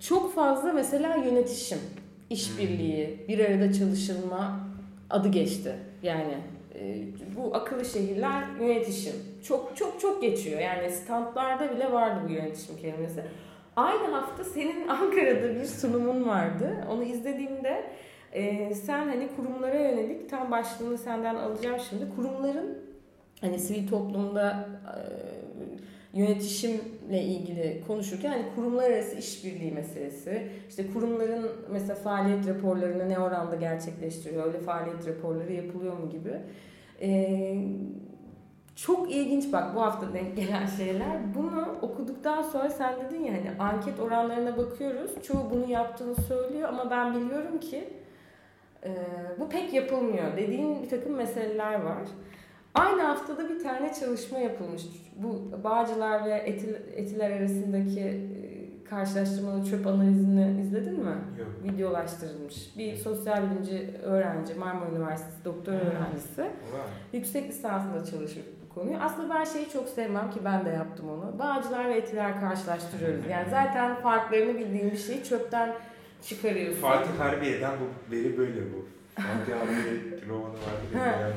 çok 0.00 0.34
fazla 0.34 0.72
mesela 0.72 1.16
yönetişim, 1.16 1.78
işbirliği, 2.30 3.08
hmm. 3.08 3.28
bir 3.28 3.38
arada 3.38 3.72
çalışılma 3.72 4.60
adı 5.10 5.28
geçti. 5.28 5.72
Yani 6.02 6.34
bu 7.36 7.56
akıllı 7.56 7.84
şehirler 7.84 8.44
yönetişim. 8.60 9.12
Çok 9.42 9.76
çok 9.76 10.00
çok 10.00 10.22
geçiyor. 10.22 10.60
Yani 10.60 10.90
standlarda 10.90 11.76
bile 11.76 11.92
vardı 11.92 12.20
bu 12.28 12.32
yönetişim 12.32 12.76
kelimesi. 12.76 13.24
Aynı 13.76 14.06
hafta 14.08 14.44
senin 14.44 14.88
Ankara'da 14.88 15.54
bir 15.54 15.64
sunumun 15.64 16.28
vardı. 16.28 16.86
Onu 16.90 17.02
izlediğimde 17.02 17.84
e, 18.32 18.74
sen 18.74 19.08
hani 19.08 19.28
kurumlara 19.36 19.78
yönelik 19.78 20.30
tam 20.30 20.50
başlığını 20.50 20.98
senden 20.98 21.34
alacağım 21.34 21.80
şimdi. 21.90 22.04
Kurumların 22.16 22.78
hani 23.40 23.58
sivil 23.58 23.88
toplumda 23.88 24.68
e, 24.86 24.96
yönetişimle 26.18 27.22
ilgili 27.22 27.82
konuşurken 27.86 28.30
hani 28.30 28.44
kurumlar 28.54 28.90
arası 28.90 29.16
işbirliği 29.16 29.72
meselesi, 29.72 30.48
işte 30.68 30.86
kurumların 30.92 31.50
mesela 31.70 31.94
faaliyet 31.94 32.48
raporlarını 32.48 33.08
ne 33.08 33.18
oranda 33.18 33.56
gerçekleştiriyor, 33.56 34.46
öyle 34.46 34.58
faaliyet 34.58 35.08
raporları 35.08 35.52
yapılıyor 35.52 35.98
mu 35.98 36.10
gibi. 36.10 36.32
Ee, 37.02 37.56
çok 38.76 39.10
ilginç 39.10 39.52
bak 39.52 39.74
bu 39.74 39.82
hafta 39.82 40.14
denk 40.14 40.36
gelen 40.36 40.66
şeyler. 40.66 41.34
Bunu 41.34 41.78
okuduktan 41.82 42.42
sonra 42.42 42.70
sen 42.70 42.94
dedin 43.00 43.24
ya 43.24 43.32
hani 43.32 43.50
anket 43.58 44.00
oranlarına 44.00 44.56
bakıyoruz. 44.56 45.22
Çoğu 45.22 45.50
bunu 45.50 45.70
yaptığını 45.70 46.14
söylüyor 46.14 46.68
ama 46.68 46.90
ben 46.90 47.14
biliyorum 47.14 47.60
ki 47.60 47.88
e, 48.84 48.90
bu 49.40 49.48
pek 49.48 49.72
yapılmıyor. 49.72 50.36
Dediğin 50.36 50.82
bir 50.82 50.88
takım 50.88 51.14
meseleler 51.14 51.82
var. 51.82 52.02
Aynı 52.74 53.02
haftada 53.02 53.48
bir 53.48 53.62
tane 53.62 53.94
çalışma 54.00 54.38
yapılmış. 54.38 54.82
Bu 55.16 55.62
Bağcılar 55.64 56.24
ve 56.24 56.34
Etil, 56.34 56.74
Etiler 56.74 57.30
arasındaki 57.30 58.20
karşılaştırmalı 58.90 59.70
çöp 59.70 59.86
analizini 59.86 60.60
izledin 60.62 61.00
mi? 61.04 61.14
Yok. 61.38 61.48
Videolaştırılmış. 61.64 62.76
Bir 62.78 62.96
sosyal 62.96 63.42
bilimci 63.50 63.90
öğrenci, 64.02 64.54
Marmara 64.54 64.90
Üniversitesi 64.90 65.44
doktor 65.44 65.72
öğrencisi. 65.72 66.42
Var. 66.42 66.86
Yüksek 67.12 67.48
lisansında 67.48 68.04
çalışıyor 68.04 68.46
bu 68.64 68.74
konuyu. 68.74 68.96
Aslında 69.00 69.34
ben 69.34 69.44
şeyi 69.44 69.68
çok 69.68 69.88
sevmem 69.88 70.30
ki 70.30 70.40
ben 70.44 70.64
de 70.64 70.70
yaptım 70.70 71.08
onu. 71.10 71.38
Bağcılar 71.38 71.88
ve 71.88 71.94
etiler 71.94 72.40
karşılaştırıyoruz. 72.40 73.26
Yani 73.30 73.46
zaten 73.50 73.94
farklarını 73.94 74.58
bildiğin 74.58 74.90
bir 74.90 74.98
şeyi 74.98 75.24
çöpten 75.24 75.74
çıkarıyorsun. 76.22 76.80
Fatih 76.80 77.18
Harbiye'den 77.18 77.72
bu 77.80 78.12
beri 78.12 78.38
böyle 78.38 78.60
bu. 78.60 78.86
Fatih 79.14 79.60
Harbiye 79.60 80.28
romanı 80.28 80.52
vardı. 80.52 81.34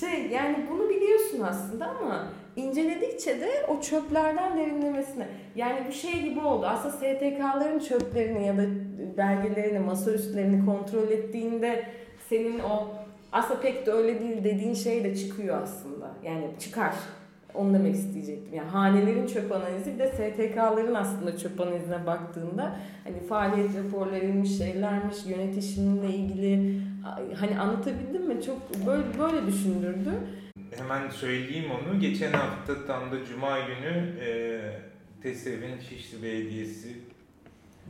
Şey 0.00 0.26
yani 0.26 0.66
bunu 0.70 0.88
biliyorsun 0.88 1.40
aslında 1.40 1.88
ama 1.88 2.26
inceledikçe 2.56 3.40
de 3.40 3.50
o 3.68 3.80
çöplerden 3.80 4.58
derinlemesine. 4.58 5.26
Yani 5.56 5.80
bu 5.88 5.92
şey 5.92 6.22
gibi 6.22 6.40
oldu. 6.40 6.66
Aslında 6.66 6.94
STK'ların 6.94 7.78
çöplerini 7.78 8.46
ya 8.46 8.56
da 8.56 8.62
belgelerini, 9.16 9.78
masaüstlerini 9.78 10.66
kontrol 10.66 11.10
ettiğinde 11.10 11.84
senin 12.28 12.58
o 12.58 12.88
aslında 13.32 13.60
pek 13.60 13.86
de 13.86 13.92
öyle 13.92 14.20
değil 14.20 14.44
dediğin 14.44 14.74
şey 14.74 15.04
de 15.04 15.16
çıkıyor 15.16 15.62
aslında. 15.62 16.10
Yani 16.24 16.50
çıkar. 16.58 16.94
Onu 17.54 17.74
demek 17.74 17.94
isteyecektim. 17.94 18.54
Yani 18.54 18.68
hanelerin 18.68 19.26
çöp 19.26 19.52
analizi 19.52 19.94
bir 19.94 19.98
de 19.98 20.08
STK'ların 20.08 20.94
aslında 20.94 21.38
çöp 21.38 21.60
analizine 21.60 22.06
baktığında 22.06 22.76
hani 23.04 23.20
faaliyet 23.20 23.70
raporlarıymış, 23.76 24.58
şeylermiş, 24.58 25.26
yönetişimle 25.26 26.08
ilgili 26.08 26.80
hani 27.36 27.58
anlatabildim 27.58 28.26
mi? 28.28 28.42
Çok 28.42 28.86
böyle 28.86 29.02
böyle 29.18 29.46
düşündürdü. 29.46 30.10
Hemen 30.74 31.08
söyleyeyim 31.10 31.70
onu. 31.70 32.00
Geçen 32.00 32.32
hafta 32.32 32.86
tam 32.86 33.12
da 33.12 33.24
Cuma 33.24 33.58
günü 33.60 34.14
e, 34.20 34.60
TESEV'in 35.22 35.78
Şişli 35.88 36.22
Belediyesi 36.22 36.96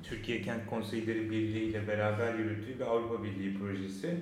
Türkiye 0.02 0.42
Kent 0.42 0.66
Konseyleri 0.66 1.30
Birliği 1.30 1.64
ile 1.64 1.88
beraber 1.88 2.34
yürüttüğü 2.34 2.78
bir 2.78 2.84
Avrupa 2.84 3.24
Birliği 3.24 3.58
projesi. 3.58 4.16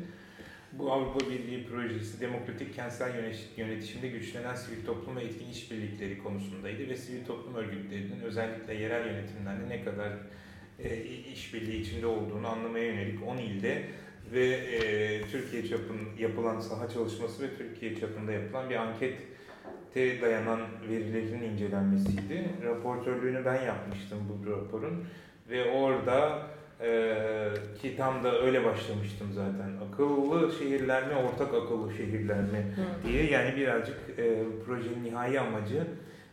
Bu 0.73 0.93
Avrupa 0.93 1.31
Birliği 1.31 1.67
projesi 1.67 2.21
demokratik 2.21 2.75
kentsel 2.75 3.14
yönet- 3.14 3.49
yönetişimde 3.59 4.09
güçlenen 4.09 4.55
sivil 4.55 4.85
toplum 4.87 5.17
ve 5.17 5.23
etkin 5.23 5.51
işbirlikleri 5.51 6.19
konusundaydı 6.19 6.88
ve 6.88 6.97
sivil 6.97 7.25
toplum 7.25 7.55
örgütlerinin 7.55 8.21
özellikle 8.21 8.75
yerel 8.75 9.07
yönetimlerle 9.07 9.69
ne 9.69 9.85
kadar 9.85 10.12
e, 10.85 11.03
işbirliği 11.33 11.81
içinde 11.81 12.07
olduğunu 12.07 12.49
anlamaya 12.49 12.85
yönelik 12.87 13.23
10 13.27 13.37
ilde 13.38 13.83
ve 14.33 14.47
e, 14.47 15.23
Türkiye 15.23 15.67
çapın 15.67 15.97
yapılan 16.19 16.61
saha 16.61 16.89
çalışması 16.89 17.43
ve 17.43 17.47
Türkiye 17.59 17.97
çapında 17.97 18.33
yapılan 18.33 18.71
bir 18.71 18.77
ankette 18.77 20.23
dayanan 20.23 20.61
verilerin 20.89 21.43
incelenmesiydi. 21.43 22.45
Raportörlüğünü 22.65 23.45
ben 23.45 23.63
yapmıştım 23.63 24.19
bu 24.29 24.51
raporun 24.51 25.05
ve 25.51 25.71
orada 25.71 26.47
e, 26.81 27.15
ki 27.83 27.97
tam 27.97 28.25
da 28.25 28.43
öyle 28.43 28.65
başlamıştım 28.65 29.29
zaten. 29.35 29.71
Akıllı 29.89 30.53
şehirler 30.53 31.07
mi, 31.07 31.15
ortak 31.15 31.55
akıllı 31.55 31.93
şehirler 31.93 32.41
mi 32.41 32.75
diye 33.07 33.31
yani 33.31 33.57
birazcık 33.57 33.97
e, 34.19 34.43
projenin 34.67 35.05
nihai 35.05 35.41
amacı 35.41 35.87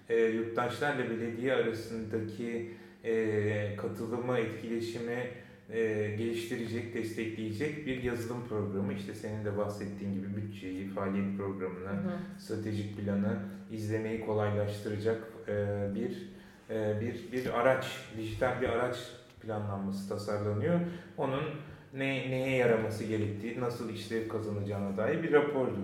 e, 0.09 0.19
yurttaşlarla 0.19 1.09
belediye 1.09 1.53
arasındaki 1.53 2.71
e, 3.03 3.75
katılımı, 3.75 4.37
etkileşimi 4.37 5.27
e, 5.73 6.15
geliştirecek, 6.17 6.93
destekleyecek 6.93 7.87
bir 7.87 8.03
yazılım 8.03 8.47
programı. 8.47 8.93
İşte 8.93 9.15
senin 9.15 9.45
de 9.45 9.57
bahsettiğin 9.57 10.13
gibi 10.13 10.35
bütçeyi, 10.35 10.87
faaliyet 10.87 11.37
programını, 11.37 11.99
stratejik 12.39 12.97
planı 12.97 13.39
izlemeyi 13.71 14.25
kolaylaştıracak 14.25 15.23
e, 15.47 15.87
bir 15.95 16.29
e, 16.69 17.01
bir 17.01 17.31
bir 17.31 17.59
araç, 17.59 17.85
dijital 18.17 18.61
bir 18.61 18.69
araç 18.69 18.97
planlanması 19.41 20.09
tasarlanıyor. 20.09 20.79
Onun 21.17 21.43
ne 21.93 22.31
neye 22.31 22.57
yaraması 22.57 23.03
gerektiği, 23.03 23.59
nasıl 23.59 23.89
işlev 23.89 24.27
kazanacağına 24.27 24.97
dair 24.97 25.23
bir 25.23 25.31
rapordu. 25.31 25.79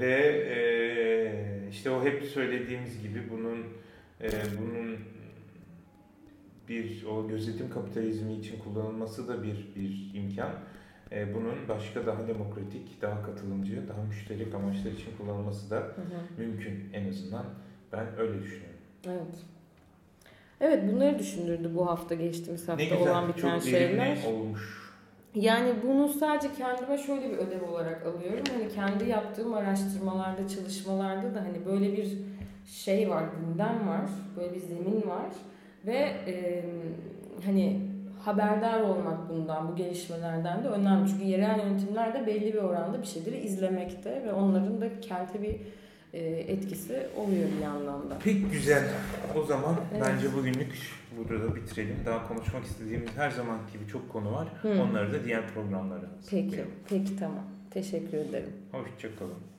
Ve 0.00 0.14
e, 0.48 0.58
işte 1.70 1.90
o 1.90 2.04
hep 2.04 2.24
söylediğimiz 2.24 3.02
gibi 3.02 3.22
bunun 3.30 3.58
e, 4.20 4.30
bunun 4.60 4.98
bir 6.68 7.06
o 7.06 7.28
gözetim 7.28 7.70
kapitalizmi 7.70 8.34
için 8.34 8.58
kullanılması 8.60 9.28
da 9.28 9.42
bir 9.42 9.68
bir 9.76 10.10
imkan. 10.14 10.50
E, 11.12 11.34
bunun 11.34 11.54
başka 11.68 12.06
daha 12.06 12.28
demokratik, 12.28 13.02
daha 13.02 13.22
katılımcı, 13.22 13.88
daha 13.88 14.02
müşterek 14.02 14.54
amaçlar 14.54 14.90
için 14.90 15.16
kullanılması 15.18 15.70
da 15.70 15.76
Hı 15.76 15.82
hı. 15.82 16.40
mümkün 16.42 16.90
en 16.92 17.08
azından. 17.08 17.44
Ben 17.92 18.06
öyle 18.18 18.42
düşünüyorum. 18.42 18.76
Evet. 19.06 19.36
Evet 20.60 20.92
bunları 20.92 21.18
düşündürdü 21.18 21.70
bu 21.74 21.86
hafta 21.86 22.14
geçtiğimiz 22.14 22.68
Ne 22.68 22.72
hafta 22.74 22.84
güzel, 22.96 23.00
olan 23.10 23.28
biten 23.28 23.58
çok 23.58 23.68
şeyler. 23.68 24.24
olmuş. 24.26 24.92
Yani 25.34 25.72
bunu 25.86 26.08
sadece 26.08 26.54
kendime 26.54 26.98
şöyle 26.98 27.30
bir 27.30 27.36
ödev 27.38 27.68
olarak 27.68 28.06
alıyorum. 28.06 28.44
Hani 28.52 28.68
kendi 28.68 29.10
yaptığım 29.10 29.54
araştırmalarda, 29.54 30.48
çalışmalarda 30.48 31.34
da 31.34 31.40
hani 31.40 31.66
böyle 31.66 31.92
bir 31.96 32.08
şey 32.66 33.10
var, 33.10 33.24
gündem 33.40 33.88
var, 33.88 34.10
böyle 34.36 34.54
bir 34.54 34.60
zemin 34.60 35.02
var 35.08 35.26
ve 35.86 35.96
e, 36.26 36.64
hani 37.44 37.80
haberdar 38.24 38.80
olmak 38.80 39.28
bundan, 39.28 39.68
bu 39.68 39.76
gelişmelerden 39.76 40.64
de 40.64 40.68
önemli. 40.68 41.10
Çünkü 41.10 41.24
yerel 41.24 41.58
yönetimler 41.58 42.14
de 42.14 42.26
belli 42.26 42.52
bir 42.52 42.58
oranda 42.58 43.02
bir 43.02 43.06
şeyleri 43.06 43.38
izlemekte 43.38 44.22
ve 44.26 44.32
onların 44.32 44.80
da 44.80 45.00
kente 45.00 45.42
bir 45.42 45.56
etkisi 46.48 47.06
oluyor 47.16 47.48
bir 47.58 47.62
yandan 47.62 48.10
da. 48.10 48.18
Pek 48.18 48.52
güzel. 48.52 48.84
O 49.36 49.44
zaman 49.44 49.74
Evet. 49.92 50.04
bence 50.06 50.34
bugünlük 50.34 50.78
burada 51.18 51.56
bitirelim. 51.56 51.96
Daha 52.06 52.28
konuşmak 52.28 52.64
istediğimiz 52.64 53.08
her 53.16 53.30
zamanki 53.30 53.72
gibi 53.72 53.86
çok 53.88 54.12
konu 54.12 54.32
var. 54.32 54.48
Hı. 54.62 54.82
Onları 54.82 55.12
da 55.12 55.24
diğer 55.24 55.46
programlara 55.46 56.10
Peki, 56.30 56.64
peki 56.88 57.16
tamam. 57.16 57.44
Teşekkür 57.70 58.18
ederim. 58.18 58.52
Hoşçakalın. 58.72 59.51